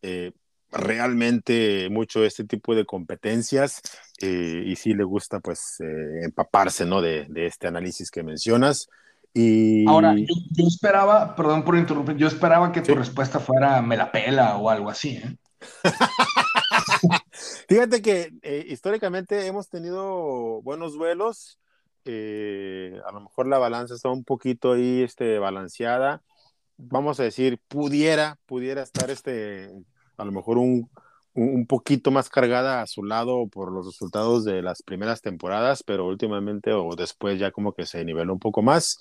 Eh, 0.02 0.32
realmente 0.72 1.88
mucho 1.90 2.24
este 2.24 2.44
tipo 2.44 2.74
de 2.74 2.84
competencias 2.84 3.80
y 4.20 4.74
sí 4.74 4.94
le 4.94 5.04
gusta 5.04 5.38
pues 5.38 5.78
empaparse, 6.22 6.84
¿no? 6.84 7.00
De, 7.00 7.24
de, 7.28 7.46
este 7.46 7.68
análisis 7.68 8.10
que 8.10 8.24
mencionas. 8.24 8.88
Y... 9.32 9.86
Ahora, 9.86 10.14
yo, 10.16 10.66
esperaba, 10.66 11.36
perdón 11.36 11.62
por 11.62 11.76
interrumpir, 11.76 12.16
yo 12.16 12.26
esperaba 12.26 12.72
que 12.72 12.80
tu 12.80 12.94
respuesta 12.94 13.38
fuera 13.38 13.82
me 13.82 13.96
la 13.96 14.10
pela 14.10 14.56
o 14.56 14.70
algo 14.70 14.88
así. 14.88 15.20
¿eh? 17.68 17.74
Fíjate 17.74 18.02
que 18.02 18.64
históricamente 18.68 19.46
hemos 19.46 19.68
tenido 19.68 20.62
buenos 20.62 20.94
duelos. 20.94 21.58
a 22.04 23.12
lo 23.12 23.20
mejor 23.20 23.46
la 23.46 23.58
balanza 23.58 23.94
está 23.94 24.08
un 24.10 24.24
poquito 24.24 24.72
ahí 24.72 25.02
este, 25.02 25.38
balanceada. 25.38 26.22
Vamos 26.78 27.20
a 27.20 27.24
decir, 27.24 27.58
pudiera, 27.68 28.38
pudiera 28.46 28.82
estar 28.82 29.10
este, 29.10 29.70
a 30.16 30.24
lo 30.24 30.32
mejor 30.32 30.58
un, 30.58 30.90
un, 31.36 31.66
poquito 31.66 32.10
más 32.10 32.28
cargada 32.28 32.82
a 32.82 32.86
su 32.86 33.02
lado 33.02 33.46
por 33.48 33.72
los 33.72 33.86
resultados 33.86 34.44
de 34.44 34.62
las 34.62 34.82
primeras 34.82 35.20
temporadas, 35.20 35.82
pero 35.82 36.06
últimamente 36.06 36.72
o 36.72 36.94
después 36.96 37.38
ya 37.38 37.50
como 37.50 37.72
que 37.72 37.86
se 37.86 38.04
niveló 38.04 38.32
un 38.32 38.38
poco 38.38 38.62
más. 38.62 38.98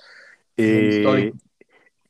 Eh, 0.58 1.34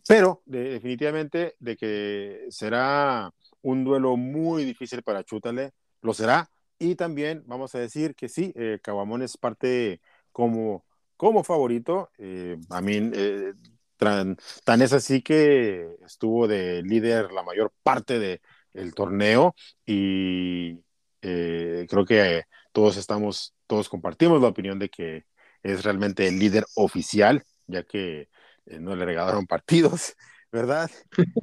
pero 0.08 0.42
definitivamente 0.46 1.56
de 1.60 1.78
que 1.78 2.46
será 2.50 3.34
un 3.62 3.84
duelo 3.84 4.18
muy 4.18 4.64
difícil 4.64 5.02
para 5.02 5.24
Chútale, 5.24 5.72
lo 6.06 6.14
será. 6.14 6.50
Y 6.80 6.96
también 6.96 7.44
vamos 7.48 7.76
a 7.76 7.80
decir 7.80 8.16
que 8.16 8.30
sí, 8.30 8.54
eh, 8.56 8.80
Caguamón 8.82 9.22
es 9.22 9.38
parte 9.38 10.02
como, 10.32 10.86
como 11.18 11.44
favorito. 11.44 12.12
Eh, 12.18 12.58
a 12.70 12.82
mí, 12.82 13.12
eh, 13.14 13.54
tan, 13.98 14.38
tan, 14.64 14.82
es 14.82 14.94
así 14.94 15.22
que 15.22 15.98
estuvo 16.06 16.48
de 16.48 16.84
líder 16.84 17.32
la 17.32 17.44
mayor 17.44 17.72
parte 17.84 18.20
de, 18.20 18.42
el 18.76 18.94
torneo 18.94 19.56
y 19.86 20.80
eh, 21.22 21.88
creo 21.90 22.06
que 22.06 22.44
todos 22.72 22.98
estamos, 22.98 23.56
todos 23.68 23.90
compartimos 23.90 24.42
la 24.42 24.50
opinión 24.50 24.78
de 24.78 24.90
que 24.90 25.26
es 25.64 25.84
realmente 25.84 26.28
el 26.28 26.38
líder 26.38 26.66
oficial, 26.76 27.44
ya 27.68 27.84
que 27.84 28.30
eh, 28.66 28.80
no 28.80 28.96
le 28.96 29.06
regalaron 29.06 29.48
partidos, 29.48 30.16
¿verdad? 30.52 30.92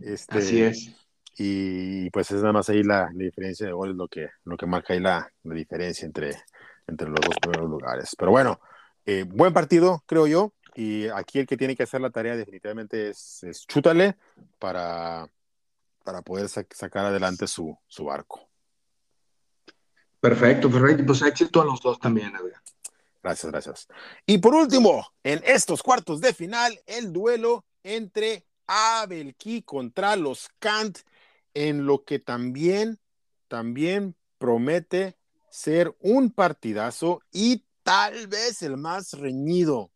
Este, 0.03 0.39
Así 0.39 0.63
es. 0.63 1.02
Y 1.37 2.11
pues 2.11 2.31
es 2.31 2.41
nada 2.41 2.53
más 2.53 2.69
ahí 2.69 2.83
la, 2.83 3.11
diferencia 3.15 3.67
de 3.67 3.73
goles 3.73 3.97
lo 3.97 4.09
que, 4.09 4.29
lo 4.45 4.57
que 4.57 4.67
marca 4.67 4.93
ahí 4.93 5.01
la, 5.01 5.31
la, 5.43 5.55
diferencia 5.55 6.07
entre, 6.07 6.37
entre 6.87 7.09
los 7.09 7.21
dos 7.21 7.37
primeros 7.41 7.69
lugares. 7.69 8.15
Pero 8.19 8.31
bueno, 8.31 8.61
eh, 9.07 9.25
buen 9.27 9.53
partido, 9.53 10.03
creo 10.07 10.27
yo. 10.27 10.53
Y 10.75 11.09
aquí 11.09 11.39
el 11.39 11.47
que 11.47 11.57
tiene 11.57 11.77
que 11.77 11.83
hacer 11.83 12.01
la 12.01 12.11
tarea 12.11 12.37
definitivamente 12.37 13.11
es, 13.11 13.43
es 13.45 13.67
chútale 13.67 14.17
para 14.59 15.29
para 16.03 16.23
poder 16.23 16.49
sacar 16.49 17.07
adelante 17.07 17.47
su, 17.47 17.77
su 17.87 18.05
barco. 18.05 18.49
Perfecto, 20.21 20.71
perfecto. 20.71 21.05
Pues 21.07 21.23
éxito 21.23 21.61
a 21.61 21.65
los 21.65 21.81
dos 21.81 21.99
también, 21.99 22.35
Adrián. 22.35 22.61
Gracias, 23.23 23.51
gracias. 23.51 23.89
Y 24.27 24.39
por 24.39 24.55
último, 24.55 25.07
en 25.23 25.41
estos 25.45 25.83
cuartos 25.83 26.21
de 26.21 26.35
final, 26.35 26.79
el 26.87 27.13
duelo 27.13 27.65
entre 27.83 28.47
Abelki 28.67 29.63
contra 29.63 30.17
los 30.17 30.49
Kant, 30.59 30.99
en 31.55 31.87
lo 31.87 32.05
que 32.05 32.19
también, 32.19 32.99
también 33.49 34.17
promete 34.39 35.17
ser 35.51 35.95
un 36.01 36.31
partidazo 36.31 37.21
y 37.33 37.65
tal 37.83 38.27
vez 38.27 38.63
el 38.63 38.77
más 38.77 39.13
reñido, 39.13 39.91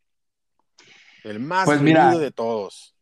el 1.23 1.39
más 1.39 1.65
pues 1.65 1.81
reñido 1.81 2.19
de 2.19 2.31
todos 2.31 2.97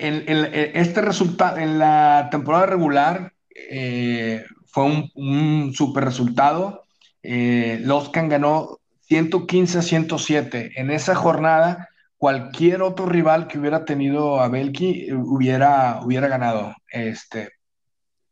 en, 0.00 0.44
este 0.74 1.02
resultado, 1.02 1.58
en 1.58 1.78
la 1.78 2.28
temporada 2.30 2.66
regular, 2.66 3.32
eh, 3.54 4.44
fue 4.66 4.84
un, 4.84 5.10
un, 5.14 5.74
super 5.74 6.04
resultado. 6.04 6.84
Eh, 7.22 7.78
Loscan 7.82 8.28
ganó 8.28 8.78
115 9.02 9.78
a 9.78 9.82
107. 9.82 10.72
En 10.76 10.90
esa 10.90 11.14
jornada, 11.14 11.88
cualquier 12.16 12.82
otro 12.82 13.06
rival 13.06 13.46
que 13.46 13.58
hubiera 13.58 13.84
tenido 13.84 14.40
a 14.40 14.48
Belki 14.48 15.12
hubiera, 15.12 16.00
hubiera 16.02 16.28
ganado. 16.28 16.74
Este, 16.90 17.50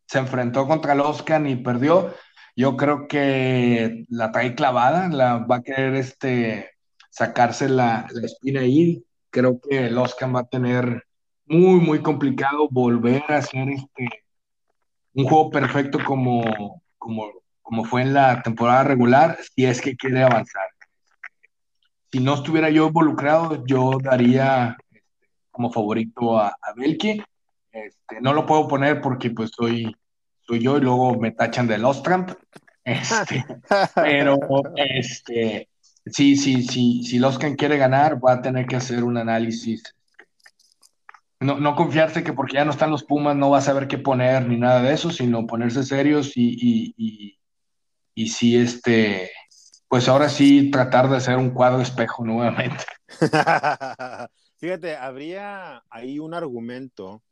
se 0.09 0.18
enfrentó 0.18 0.66
contra 0.66 0.94
Loscan 0.94 1.47
y 1.47 1.57
perdió. 1.57 2.14
Yo 2.57 2.77
creo 2.77 3.07
que 3.09 4.07
la 4.09 4.33
trae 4.33 4.55
clavada, 4.55 5.09
la 5.09 5.38
va 5.38 5.57
a 5.57 5.62
querer 5.62 5.94
este, 5.94 6.71
sacarse 7.11 7.68
la, 7.68 8.07
la 8.11 8.27
espina 8.27 8.61
ahí. 8.62 9.05
Creo 9.31 9.61
que 9.61 9.90
Loscan 9.90 10.35
va 10.35 10.40
a 10.40 10.49
tener 10.49 11.05
muy, 11.44 11.81
muy 11.81 12.01
complicado 12.01 12.68
volver 12.71 13.23
a 13.29 13.37
hacer 13.37 13.68
este, 13.68 14.25
un 15.12 15.25
juego 15.25 15.51
perfecto 15.51 15.99
como, 16.05 16.83
como, 16.97 17.31
como 17.62 17.85
fue 17.85 18.03
en 18.03 18.14
la 18.14 18.42
temporada 18.42 18.85
regular, 18.85 19.38
si 19.55 19.66
es 19.66 19.81
que 19.81 19.94
quiere 19.94 20.23
avanzar. 20.23 20.68
Si 22.11 22.21
no 22.21 22.35
estuviera 22.35 22.71
yo 22.71 22.87
involucrado, 22.87 23.66
yo 23.66 23.99
daría 24.03 24.75
este, 24.90 25.05
como 25.51 25.71
favorito 25.71 26.38
a, 26.38 26.49
a. 26.49 26.75
Este, 27.72 28.20
no 28.20 28.33
lo 28.33 28.46
puedo 28.46 28.68
poner 28.68 29.00
porque 29.00 29.31
pues 29.31 29.50
soy, 29.54 29.94
soy 30.40 30.61
yo 30.61 30.78
y 30.78 30.81
luego 30.81 31.14
me 31.18 31.33
tachan 31.33 31.66
de 31.66 31.78
Lost 31.78 32.04
Trump. 32.04 32.31
Este, 32.85 33.44
pero 33.94 34.38
este, 34.76 35.68
sí, 36.07 36.37
sí, 36.37 36.62
sí, 36.62 37.02
si 37.04 37.18
Loscan 37.18 37.57
quiere 37.57 37.76
ganar, 37.76 38.24
va 38.24 38.35
a 38.35 38.42
tener 38.42 38.66
que 38.66 38.76
hacer 38.76 39.04
un 39.04 39.18
análisis 39.18 39.83
no, 41.40 41.61
no 41.61 41.76
confiarse 41.76 42.24
que 42.24 42.33
porque 42.33 42.54
ya 42.54 42.64
no 42.64 42.72
están 42.72 42.90
los 42.90 43.04
Pumas 43.04 43.37
no 43.37 43.50
va 43.50 43.59
a 43.59 43.62
saber 43.62 43.87
qué 43.88 43.98
poner 43.98 44.46
ni 44.46 44.57
nada 44.57 44.83
de 44.83 44.92
eso, 44.92 45.11
sino 45.11 45.46
ponerse 45.46 45.85
serios 45.85 46.37
y, 46.37 46.48
y, 46.50 46.94
y, 46.96 47.38
y 48.14 48.28
sí, 48.28 48.57
este, 48.57 49.31
pues 49.88 50.09
ahora 50.09 50.28
sí 50.28 50.70
tratar 50.70 51.09
de 51.09 51.16
hacer 51.16 51.37
un 51.37 51.50
cuadro 51.50 51.81
espejo 51.81 52.24
nuevamente. 52.24 52.85
Fíjate, 54.57 54.96
habría 54.96 55.85
ahí 55.88 56.18
un 56.18 56.35
argumento 56.35 57.22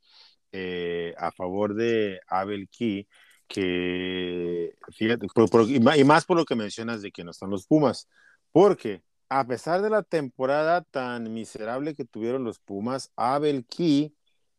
eh, 0.59 1.13
a 1.19 1.31
favor 1.31 1.75
de 1.75 2.19
Abel 2.27 2.67
Key 2.69 3.07
que, 3.47 4.75
fíjate, 4.91 5.27
y 5.69 6.03
más 6.03 6.25
por 6.25 6.35
lo 6.37 6.45
que 6.45 6.55
mencionas 6.55 7.01
de 7.03 7.11
que 7.11 7.23
no 7.23 7.31
están 7.31 7.51
los 7.51 7.67
Pumas, 7.67 8.07
porque 8.51 9.03
a 9.29 9.45
pesar 9.45 9.81
de 9.83 9.91
la 9.91 10.01
temporada 10.01 10.81
tan 10.81 11.31
miserable 11.33 11.93
que 11.95 12.05
tuvieron 12.05 12.43
los 12.43 12.59
Pumas, 12.59 13.11
Abel 13.15 13.65
Key 13.67 14.15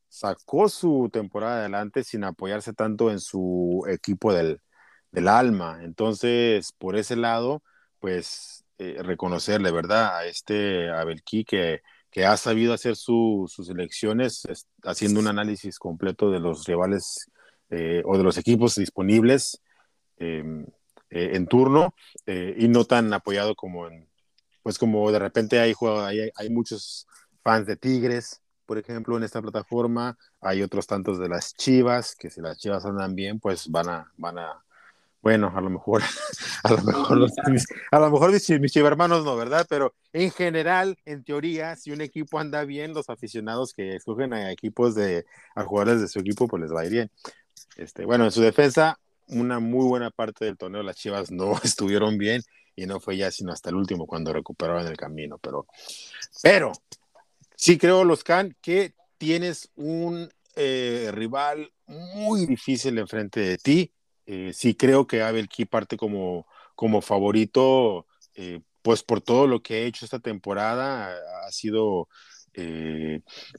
sacó 0.09 0.69
su 0.69 1.11
temporada 1.13 1.61
adelante 1.61 2.05
sin 2.05 2.25
apoyarse 2.25 2.73
tanto 2.73 3.11
en 3.11 3.19
su 3.21 3.85
equipo 3.89 4.33
del, 4.33 4.61
alma. 5.29 5.81
Entonces, 5.83 6.73
por 6.79 6.97
ese 6.97 7.17
lado, 7.17 7.63
pues 7.99 8.65
eh, 8.79 8.99
reconocerle, 9.03 9.73
¿verdad? 9.73 10.17
A 10.17 10.27
este 10.27 10.91
Abel 10.91 11.23
Key 11.25 11.45
que, 11.45 11.81
que 12.11 12.25
ha 12.25 12.37
sabido 12.37 12.73
hacer 12.73 12.97
sus 12.97 13.69
elecciones, 13.69 14.47
haciendo 14.83 15.21
un 15.21 15.29
análisis 15.29 15.79
completo 15.79 16.31
de 16.31 16.41
los 16.41 16.65
rivales 16.67 17.31
eh, 17.71 18.03
o 18.05 18.17
de 18.17 18.25
los 18.25 18.39
equipos 18.39 18.77
disponibles 18.77 19.63
em, 20.17 20.65
eh, 21.11 21.31
en 21.35 21.47
turno 21.47 21.95
y 22.27 22.69
no 22.69 22.85
tan 22.85 23.13
apoyado 23.13 23.55
como 23.55 23.89
en 23.89 24.09
pues 24.69 24.79
como 24.79 25.11
de 25.11 25.19
repente 25.19 25.61
hay, 25.61 25.73
hay, 25.81 26.31
hay 26.35 26.51
muchos 26.51 27.07
fans 27.43 27.67
de 27.67 27.77
Tigres, 27.77 28.43
por 28.67 28.77
ejemplo, 28.77 29.17
en 29.17 29.23
esta 29.23 29.41
plataforma, 29.41 30.19
hay 30.43 30.61
otros 30.61 30.87
tantos 30.87 31.19
de 31.19 31.27
las 31.27 31.55
Chivas, 31.55 32.15
que 32.15 32.29
si 32.29 32.43
las 32.43 32.59
Chivas 32.59 32.85
andan 32.85 33.15
bien, 33.15 33.41
pues 33.41 33.71
van 33.71 33.89
a, 33.89 34.13
van 34.19 34.39
a, 34.39 34.63
bueno, 35.21 35.53
a 35.55 35.61
lo 35.61 35.71
mejor, 35.71 36.03
a 36.65 36.73
lo 36.73 36.83
mejor, 36.83 37.31
a 37.91 37.99
lo 37.99 38.11
mejor 38.11 38.33
mis, 38.33 38.49
mis 38.61 38.77
hermanos 38.77 39.25
no, 39.25 39.37
¿verdad? 39.37 39.67
Pero 39.69 39.95
en 40.13 40.31
general, 40.31 40.97
en 41.05 41.25
teoría, 41.25 41.77
si 41.77 41.91
un 41.91 42.01
equipo 42.01 42.39
anda 42.39 42.65
bien, 42.65 42.95
los 42.95 43.09
aficionados 43.11 43.73
que 43.73 43.97
escogen 43.97 44.33
a 44.33 44.53
equipos 44.53 44.95
de, 44.95 45.25
a 45.55 45.65
jugadores 45.65 46.01
de 46.01 46.09
su 46.09 46.21
equipo, 46.21 46.47
pues 46.47 46.63
les 46.63 46.73
va 46.73 46.83
a 46.83 46.87
ir 46.87 46.93
bien. 46.93 47.11
Este, 47.77 48.05
bueno, 48.05 48.25
en 48.25 48.33
su 48.33 48.43
defensa, 48.43 48.99
una 49.29 49.61
muy 49.61 49.87
buena 49.87 50.11
parte 50.11 50.45
del 50.45 50.57
torneo 50.57 50.83
las 50.83 50.97
Chivas 50.97 51.31
no 51.31 51.53
estuvieron 51.65 52.19
bien 52.19 52.43
y 52.75 52.87
no 52.87 53.01
fue 53.01 53.17
ya 53.17 53.31
sino 53.31 53.53
hasta 53.53 53.71
el 53.71 53.77
último 53.77 54.07
cuando 54.07 54.33
recuperaron 54.33 54.87
el 54.87 54.97
camino, 54.97 55.39
pero, 55.39 55.67
pero 56.43 56.73
sí 57.57 57.77
creo, 57.77 58.05
los 58.05 58.23
Can, 58.23 58.57
que 58.61 58.95
tienes 59.19 59.71
un 59.75 60.31
eh, 60.55 61.11
rival 61.13 61.73
muy 61.87 62.47
difícil 62.47 62.99
enfrente 62.99 63.41
de 63.41 63.59
ti. 63.59 63.93
Eh, 64.31 64.53
sí 64.53 64.75
creo 64.75 65.07
que 65.07 65.23
Abel 65.23 65.49
Key 65.49 65.65
parte 65.65 65.97
como, 65.97 66.47
como 66.75 67.01
favorito, 67.01 68.07
eh, 68.35 68.61
pues 68.83 69.03
por 69.03 69.23
todo 69.23 69.47
lo 69.47 69.63
que 69.63 69.75
ha 69.75 69.87
hecho 69.87 70.05
esta 70.05 70.19
temporada, 70.19 71.17
ha 71.47 71.51
sido 71.51 72.09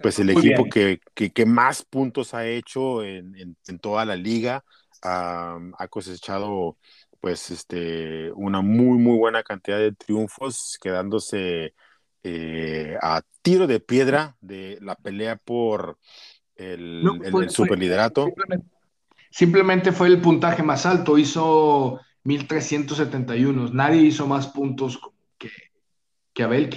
pues 0.02 0.20
el 0.20 0.30
equipo 0.30 0.66
que, 0.66 1.00
que, 1.14 1.46
más 1.46 1.86
puntos 1.86 2.34
ha 2.34 2.46
hecho 2.46 3.02
en, 3.02 3.34
en, 3.66 3.80
toda 3.80 4.04
la 4.04 4.18
liga. 4.18 4.66
ha 5.02 5.88
cosechado 5.90 6.78
pues 7.20 7.52
este, 7.52 8.32
una 8.34 8.62
muy, 8.62 8.98
muy 8.98 9.18
buena 9.18 9.44
cantidad 9.44 9.78
de 9.78 9.94
triunfos, 9.94 10.78
quedándose 10.82 11.74
eh, 12.24 12.98
a 13.02 13.22
tiro 13.42 13.68
de 13.68 13.80
piedra 13.80 14.36
de 14.42 14.78
la 14.82 14.96
pelea 14.96 15.36
por 15.38 15.98
el, 16.56 17.04
superliderato. 17.50 18.34
Simplemente 19.30 19.92
fue 19.92 20.08
el 20.08 20.22
puntaje 20.22 20.64
más 20.64 20.86
alto, 20.86 21.18
hizo 21.18 22.00
1371. 22.24 23.70
Nadie 23.74 24.02
hizo 24.02 24.28
más 24.28 24.48
puntos 24.48 25.00
que, 25.38 25.50
que 26.34 26.44
Abel. 26.44 26.70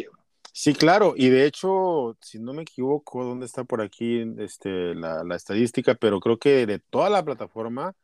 Sí, 0.55 0.75
claro, 0.75 1.15
y 1.17 1.31
de 1.31 1.47
hecho, 1.47 2.17
si 2.21 2.39
no 2.39 2.53
me 2.53 2.63
equivoco, 2.63 3.25
¿dónde 3.25 3.47
está 3.47 3.65
por 3.65 3.81
aquí 3.81 4.23
este, 4.39 4.95
la, 4.95 5.25
estadística? 5.35 5.95
Pero 5.95 6.21
creo 6.21 6.39
que 6.39 6.67
de 6.67 6.79
toda 6.79 7.09
la 7.09 7.25
plataforma, 7.25 7.95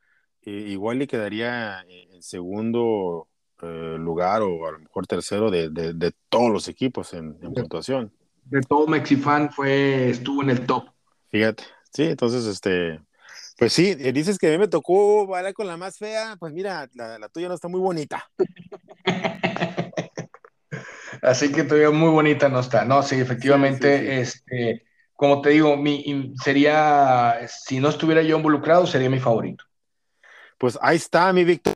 eh, 0.42 0.64
igual 0.68 0.98
le 0.98 1.06
quedaría 1.06 1.82
en 1.82 2.22
segundo 2.22 3.28
eh, 3.61 3.96
lugar 3.98 4.40
o 4.40 4.66
a 4.66 4.72
lo 4.72 4.78
mejor 4.78 5.06
tercero 5.06 5.50
de, 5.50 5.68
de, 5.68 6.12
todos 6.30 6.50
los 6.50 6.68
equipos 6.68 7.12
en, 7.12 7.34
puntuación. 7.38 8.12
De 8.44 8.62
todo 8.62 8.87
Mexifan 8.87 9.52
fue, 9.52 10.08
estuvo 10.08 10.42
en 10.42 10.50
el 10.50 10.64
top. 10.64 10.88
Fíjate, 11.28 11.64
sí, 11.92 12.04
entonces, 12.04 12.46
este, 12.46 12.98
pues 13.59 13.73
sí, 13.73 13.97
eh, 13.99 14.12
dices 14.12 14.38
que 14.38 14.47
a 14.47 14.51
mí 14.53 14.59
me 14.59 14.68
tocó 14.68 15.27
bailar 15.27 15.53
con 15.53 15.66
la 15.66 15.77
más 15.77 15.99
fea, 15.99 16.37
pues 16.38 16.53
mira, 16.53 16.88
la, 16.94 17.18
la 17.18 17.29
tuya 17.29 17.49
no 17.49 17.55
está 17.55 17.66
muy 17.66 17.81
bonita. 17.81 18.31
Así 21.23 21.51
que 21.51 21.64
todavía 21.64 21.90
muy 21.90 22.11
bonita 22.11 22.49
no 22.49 22.61
está. 22.61 22.85
No, 22.85 23.03
sí, 23.03 23.16
efectivamente, 23.16 24.21
este, 24.21 24.85
como 25.14 25.40
te 25.40 25.51
digo, 25.51 25.77
mi, 25.77 26.35
sería, 26.40 27.40
si 27.49 27.81
no 27.81 27.88
estuviera 27.88 28.23
yo 28.23 28.37
involucrado, 28.37 28.87
sería 28.87 29.11
mi 29.11 29.18
favorito. 29.18 29.64
Pues 30.57 30.79
ahí 30.81 30.97
está, 30.97 31.33
mi 31.33 31.42
Víctor. 31.42 31.75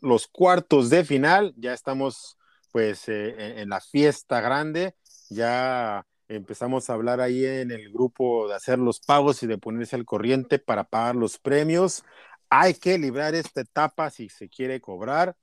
Los 0.00 0.28
cuartos 0.28 0.90
de 0.90 1.04
final, 1.04 1.54
ya 1.56 1.72
estamos 1.72 2.38
pues 2.70 3.08
eh, 3.08 3.60
en 3.60 3.70
la 3.70 3.80
fiesta 3.80 4.40
grande, 4.40 4.94
ya 5.28 6.06
empezamos 6.28 6.88
a 6.88 6.94
hablar 6.94 7.20
ahí 7.20 7.44
en 7.44 7.70
el 7.70 7.92
grupo 7.92 8.48
de 8.48 8.54
hacer 8.54 8.78
los 8.78 9.00
pagos 9.00 9.42
y 9.42 9.46
de 9.46 9.58
ponerse 9.58 9.96
al 9.96 10.04
corriente 10.04 10.58
para 10.58 10.84
pagar 10.84 11.16
los 11.16 11.38
premios. 11.38 12.04
Hay 12.50 12.74
que 12.74 12.98
librar 12.98 13.34
esta 13.34 13.60
etapa 13.60 14.10
si 14.10 14.28
se 14.28 14.48
quiere 14.48 14.80
cobrar, 14.80 15.36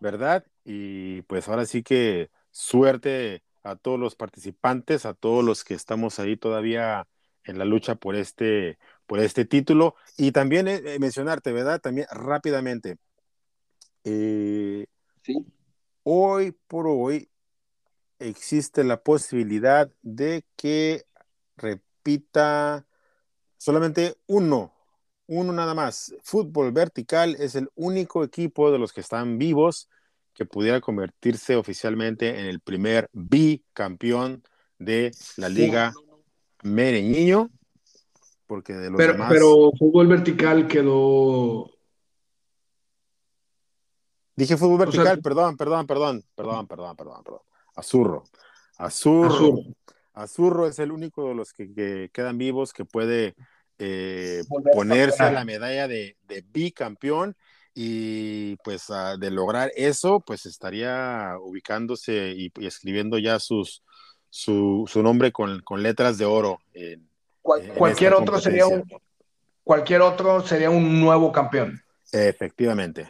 ¿verdad? 0.00 0.44
Y 0.64 1.22
pues 1.22 1.48
ahora 1.48 1.66
sí 1.66 1.82
que 1.82 2.30
suerte 2.50 3.42
a 3.62 3.76
todos 3.76 3.98
los 3.98 4.16
participantes, 4.16 5.06
a 5.06 5.14
todos 5.14 5.44
los 5.44 5.64
que 5.64 5.74
estamos 5.74 6.18
ahí 6.18 6.36
todavía 6.36 7.06
en 7.44 7.58
la 7.58 7.64
lucha 7.64 7.94
por 7.94 8.14
este, 8.16 8.78
por 9.06 9.20
este 9.20 9.44
título. 9.44 9.96
Y 10.16 10.32
también 10.32 10.68
eh, 10.68 10.80
eh, 10.84 10.98
mencionarte, 10.98 11.52
¿verdad? 11.52 11.80
También 11.80 12.06
rápidamente. 12.10 12.96
Eh, 14.04 14.86
sí. 15.22 15.46
Hoy 16.02 16.56
por 16.66 16.86
hoy 16.86 17.28
existe 18.18 18.84
la 18.84 19.00
posibilidad 19.02 19.90
de 20.02 20.44
que 20.56 21.04
repita 21.56 22.86
solamente 23.56 24.16
uno, 24.26 24.72
uno 25.26 25.52
nada 25.52 25.74
más. 25.74 26.14
Fútbol 26.22 26.72
Vertical 26.72 27.36
es 27.38 27.54
el 27.54 27.68
único 27.74 28.24
equipo 28.24 28.70
de 28.70 28.78
los 28.78 28.92
que 28.92 29.00
están 29.00 29.38
vivos 29.38 29.88
que 30.32 30.46
pudiera 30.46 30.80
convertirse 30.80 31.56
oficialmente 31.56 32.38
en 32.40 32.46
el 32.46 32.60
primer 32.60 33.10
bicampeón 33.12 34.44
de 34.78 35.10
la 35.36 35.48
Liga 35.48 35.92
Mereñiño, 36.62 37.50
porque 38.46 38.72
de 38.74 38.90
los 38.90 38.98
pero, 38.98 39.12
demás... 39.14 39.30
Pero 39.30 39.72
fútbol 39.76 40.06
vertical 40.06 40.68
quedó... 40.68 41.70
Dije 44.36 44.56
fútbol 44.56 44.78
vertical, 44.78 45.20
perdón, 45.20 45.56
perdón, 45.56 45.86
perdón, 45.88 46.24
perdón, 46.36 46.66
perdón, 46.68 46.96
perdón, 46.96 47.24
perdón. 47.24 47.40
Azurro. 47.78 48.24
Azurro. 48.76 49.62
Azurro. 50.12 50.66
es 50.66 50.78
el 50.78 50.90
único 50.90 51.28
de 51.28 51.34
los 51.34 51.52
que, 51.52 52.10
quedan 52.12 52.38
vivos 52.38 52.72
que 52.72 52.84
puede 52.84 53.34
eh, 53.78 54.42
ponerse 54.74 55.22
a 55.22 55.30
la 55.30 55.44
medalla 55.44 55.86
de, 55.86 56.16
de 56.26 56.44
bicampeón 56.50 57.36
y 57.80 58.56
pues 58.56 58.88
de 59.20 59.30
lograr 59.30 59.70
eso, 59.76 60.18
pues 60.18 60.46
estaría 60.46 61.36
ubicándose 61.40 62.34
y, 62.36 62.52
escribiendo 62.60 63.18
ya 63.18 63.38
sus, 63.38 63.84
su, 64.30 64.84
su 64.88 65.00
nombre 65.00 65.30
con, 65.30 65.60
con, 65.60 65.84
letras 65.84 66.18
de 66.18 66.24
oro. 66.24 66.58
En, 66.74 67.08
cualquier 67.42 68.14
otro 68.14 68.40
sería 68.40 68.66
un 68.66 68.84
cualquier 69.62 70.00
otro 70.00 70.44
sería 70.44 70.70
un 70.70 71.00
nuevo 71.00 71.30
campeón. 71.30 71.80
Efectivamente. 72.10 73.08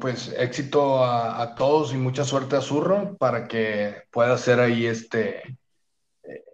Pues 0.00 0.32
éxito 0.36 1.04
a, 1.04 1.54
todos 1.54 1.92
y 1.92 1.96
mucha 1.96 2.24
suerte 2.24 2.56
a 2.56 2.60
Zurro 2.60 3.16
para 3.18 3.46
que 3.46 4.02
pueda 4.10 4.36
ser 4.38 4.60
ahí 4.60 4.86
este 4.86 5.58
eh, 6.22 6.44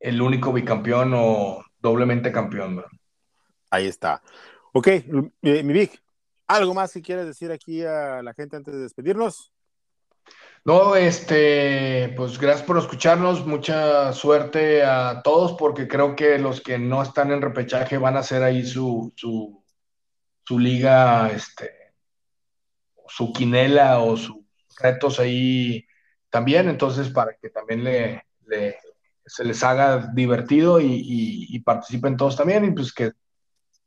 el 0.00 0.20
único 0.20 0.52
bicampeón 0.52 1.12
o 1.14 1.64
doblemente 1.78 2.32
campeón. 2.32 2.84
Ahí 3.70 3.86
está. 3.86 4.22
Ok, 4.72 4.88
mi, 5.42 5.62
Vic, 5.72 6.02
¿algo 6.46 6.74
más 6.74 6.92
que 6.92 7.02
quieres 7.02 7.26
decir 7.26 7.50
aquí 7.52 7.82
a 7.84 8.22
la 8.22 8.34
gente 8.34 8.56
antes 8.56 8.74
de 8.74 8.80
despedirnos? 8.80 9.52
No, 10.64 10.94
este, 10.94 12.14
pues 12.16 12.38
gracias 12.38 12.64
por 12.64 12.78
escucharnos, 12.78 13.44
mucha 13.44 14.12
suerte 14.12 14.84
a 14.84 15.20
todos, 15.22 15.54
porque 15.54 15.88
creo 15.88 16.14
que 16.14 16.38
los 16.38 16.60
que 16.60 16.78
no 16.78 17.02
están 17.02 17.32
en 17.32 17.42
repechaje 17.42 17.98
van 17.98 18.16
a 18.16 18.20
hacer 18.20 18.44
ahí 18.44 18.64
su, 18.64 19.12
su, 19.16 19.64
su 20.44 20.58
liga, 20.60 21.30
este, 21.30 21.81
su 23.14 23.32
quinela 23.32 24.00
o 24.00 24.16
sus 24.16 24.36
retos 24.80 25.20
ahí 25.20 25.86
también, 26.30 26.68
entonces 26.68 27.08
para 27.08 27.36
que 27.36 27.50
también 27.50 27.84
le, 27.84 28.24
se 29.26 29.44
les 29.44 29.62
haga 29.62 30.10
divertido 30.14 30.80
y, 30.80 31.60
participen 31.64 32.16
todos 32.16 32.36
también, 32.36 32.64
y 32.64 32.70
pues 32.72 32.92
que 32.92 33.12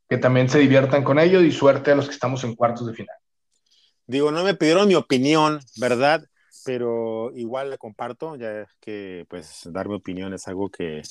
que 0.08 0.18
también 0.18 0.48
se 0.48 0.58
diviertan 0.58 1.02
con 1.02 1.18
ello 1.18 1.40
y 1.40 1.50
suerte 1.50 1.90
a 1.90 1.96
los 1.96 2.06
que 2.06 2.14
estamos 2.14 2.44
en 2.44 2.54
cuartos 2.54 2.86
de 2.86 2.94
final. 2.94 3.16
Digo, 4.06 4.30
no 4.30 4.44
me 4.44 4.54
pidieron 4.54 4.86
mi 4.86 4.94
opinión, 4.94 5.60
¿verdad? 5.76 6.24
Pero 6.64 7.32
igual 7.34 7.70
la 7.70 7.78
comparto, 7.78 8.36
ya 8.36 8.66
que 8.80 9.26
pues 9.28 9.62
dar 9.72 9.88
mi 9.88 9.96
opinión 9.96 10.32
es 10.34 10.48
algo 10.48 10.70
que, 10.70 11.02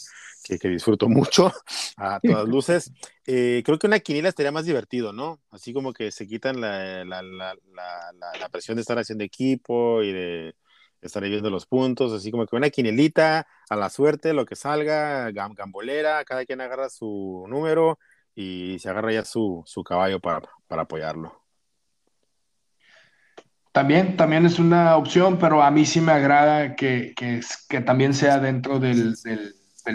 que, 0.43 0.69
disfruto 0.69 1.07
mucho 1.09 1.51
a 1.97 2.19
todas 2.19 2.47
luces. 2.47 2.91
Eh, 3.25 3.61
creo 3.65 3.79
que 3.79 3.87
una 3.87 3.99
quiniela 3.99 4.29
estaría 4.29 4.51
más 4.51 4.65
divertido, 4.65 5.13
¿no? 5.13 5.39
Así 5.51 5.73
como 5.73 5.93
que 5.93 6.11
se 6.11 6.27
quitan 6.27 6.61
la, 6.61 7.05
la, 7.05 7.21
la, 7.21 7.55
la 8.39 8.49
presión 8.49 8.75
de 8.75 8.81
estar 8.81 8.97
haciendo 8.97 9.23
equipo 9.23 10.03
y 10.03 10.11
de 10.11 10.55
estar 11.01 11.23
viendo 11.23 11.49
los 11.49 11.65
puntos, 11.65 12.13
así 12.13 12.31
como 12.31 12.45
que 12.45 12.55
una 12.55 12.69
quinelita 12.69 13.47
a 13.69 13.75
la 13.75 13.89
suerte, 13.89 14.33
lo 14.33 14.45
que 14.45 14.55
salga, 14.55 15.31
gambolera, 15.31 16.23
cada 16.25 16.45
quien 16.45 16.61
agarra 16.61 16.89
su 16.89 17.45
número 17.47 17.99
y 18.33 18.77
se 18.79 18.89
agarra 18.89 19.13
ya 19.13 19.25
su, 19.25 19.63
caballo 19.85 20.19
para, 20.19 20.49
apoyarlo. 20.69 21.44
También, 23.75 24.15
también 24.15 24.45
es 24.45 24.57
una 24.57 24.95
opción, 24.95 25.37
pero 25.37 25.61
a 25.61 25.69
mí 25.69 25.85
sí 25.85 25.99
me 25.99 26.13
agrada 26.13 26.77
que, 26.77 27.13
que, 27.13 27.81
también 27.81 28.13
sea 28.13 28.39
dentro 28.39 28.79
del, 28.79 29.17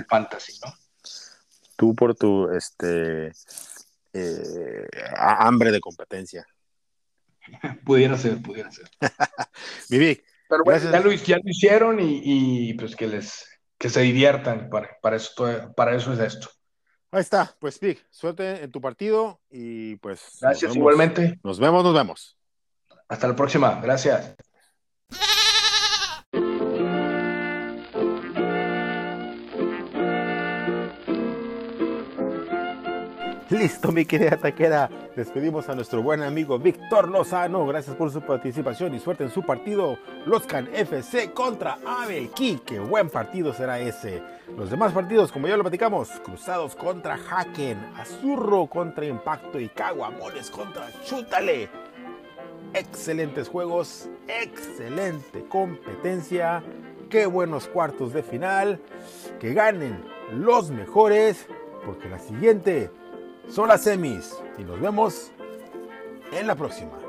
fantasy, 0.06 0.52
¿no? 0.62 0.74
Tú 1.76 1.94
por 1.94 2.14
tu 2.14 2.50
este 2.50 3.32
eh, 4.12 4.86
hambre 5.16 5.72
de 5.72 5.80
competencia. 5.80 6.46
pudiera 7.86 8.18
ser, 8.18 8.42
pudiera 8.42 8.70
ser. 8.70 8.86
Vivi. 9.88 10.20
Pero 10.46 10.62
bueno, 10.62 10.90
ya 10.90 11.00
lo, 11.00 11.10
hicieron 11.10 11.96
y, 12.02 12.74
pues 12.74 12.94
que 12.94 13.06
les 13.06 13.48
que 13.78 13.88
se 13.88 14.02
diviertan. 14.02 14.68
Para, 14.68 14.90
para, 15.00 15.16
eso, 15.16 15.72
para 15.74 15.96
eso 15.96 16.12
es 16.12 16.18
esto. 16.18 16.50
Ahí 17.12 17.22
está, 17.22 17.56
pues 17.58 17.78
Pig, 17.78 17.98
suerte 18.10 18.62
en 18.62 18.70
tu 18.70 18.82
partido 18.82 19.40
y 19.48 19.96
pues. 19.96 20.36
Gracias 20.38 20.76
igualmente. 20.76 21.40
Nos 21.42 21.58
vemos, 21.58 21.82
nos 21.82 21.94
vemos. 21.94 22.36
Hasta 23.10 23.26
la 23.26 23.34
próxima, 23.34 23.80
gracias. 23.82 24.36
Listo, 33.50 33.90
mi 33.90 34.04
querida 34.04 34.36
taquera. 34.36 34.88
Despedimos 35.16 35.68
a 35.68 35.74
nuestro 35.74 36.04
buen 36.04 36.22
amigo 36.22 36.56
Víctor 36.60 37.08
Lozano. 37.08 37.66
Gracias 37.66 37.96
por 37.96 38.12
su 38.12 38.20
participación 38.20 38.94
y 38.94 39.00
suerte 39.00 39.24
en 39.24 39.30
su 39.30 39.42
partido. 39.42 39.98
Loscan 40.24 40.68
FC 40.72 41.32
contra 41.32 41.78
Abelki. 41.84 42.60
Qué 42.64 42.78
buen 42.78 43.10
partido 43.10 43.52
será 43.52 43.80
ese. 43.80 44.22
Los 44.56 44.70
demás 44.70 44.92
partidos, 44.92 45.32
como 45.32 45.48
ya 45.48 45.56
lo 45.56 45.64
platicamos, 45.64 46.08
Cruzados 46.24 46.76
contra 46.76 47.18
Haken, 47.28 47.76
Azurro 47.96 48.66
contra 48.66 49.04
Impacto 49.04 49.58
y 49.58 49.68
Caguamones 49.68 50.48
contra 50.48 50.88
Chútale. 51.04 51.89
Excelentes 52.72 53.48
juegos, 53.48 54.08
excelente 54.28 55.44
competencia. 55.48 56.62
Qué 57.08 57.26
buenos 57.26 57.66
cuartos 57.66 58.12
de 58.12 58.22
final. 58.22 58.80
Que 59.40 59.52
ganen 59.54 60.04
los 60.32 60.70
mejores, 60.70 61.46
porque 61.84 62.08
la 62.08 62.20
siguiente 62.20 62.90
son 63.48 63.68
las 63.68 63.82
semis 63.82 64.36
y 64.56 64.62
nos 64.62 64.80
vemos 64.80 65.32
en 66.32 66.46
la 66.46 66.54
próxima. 66.54 66.99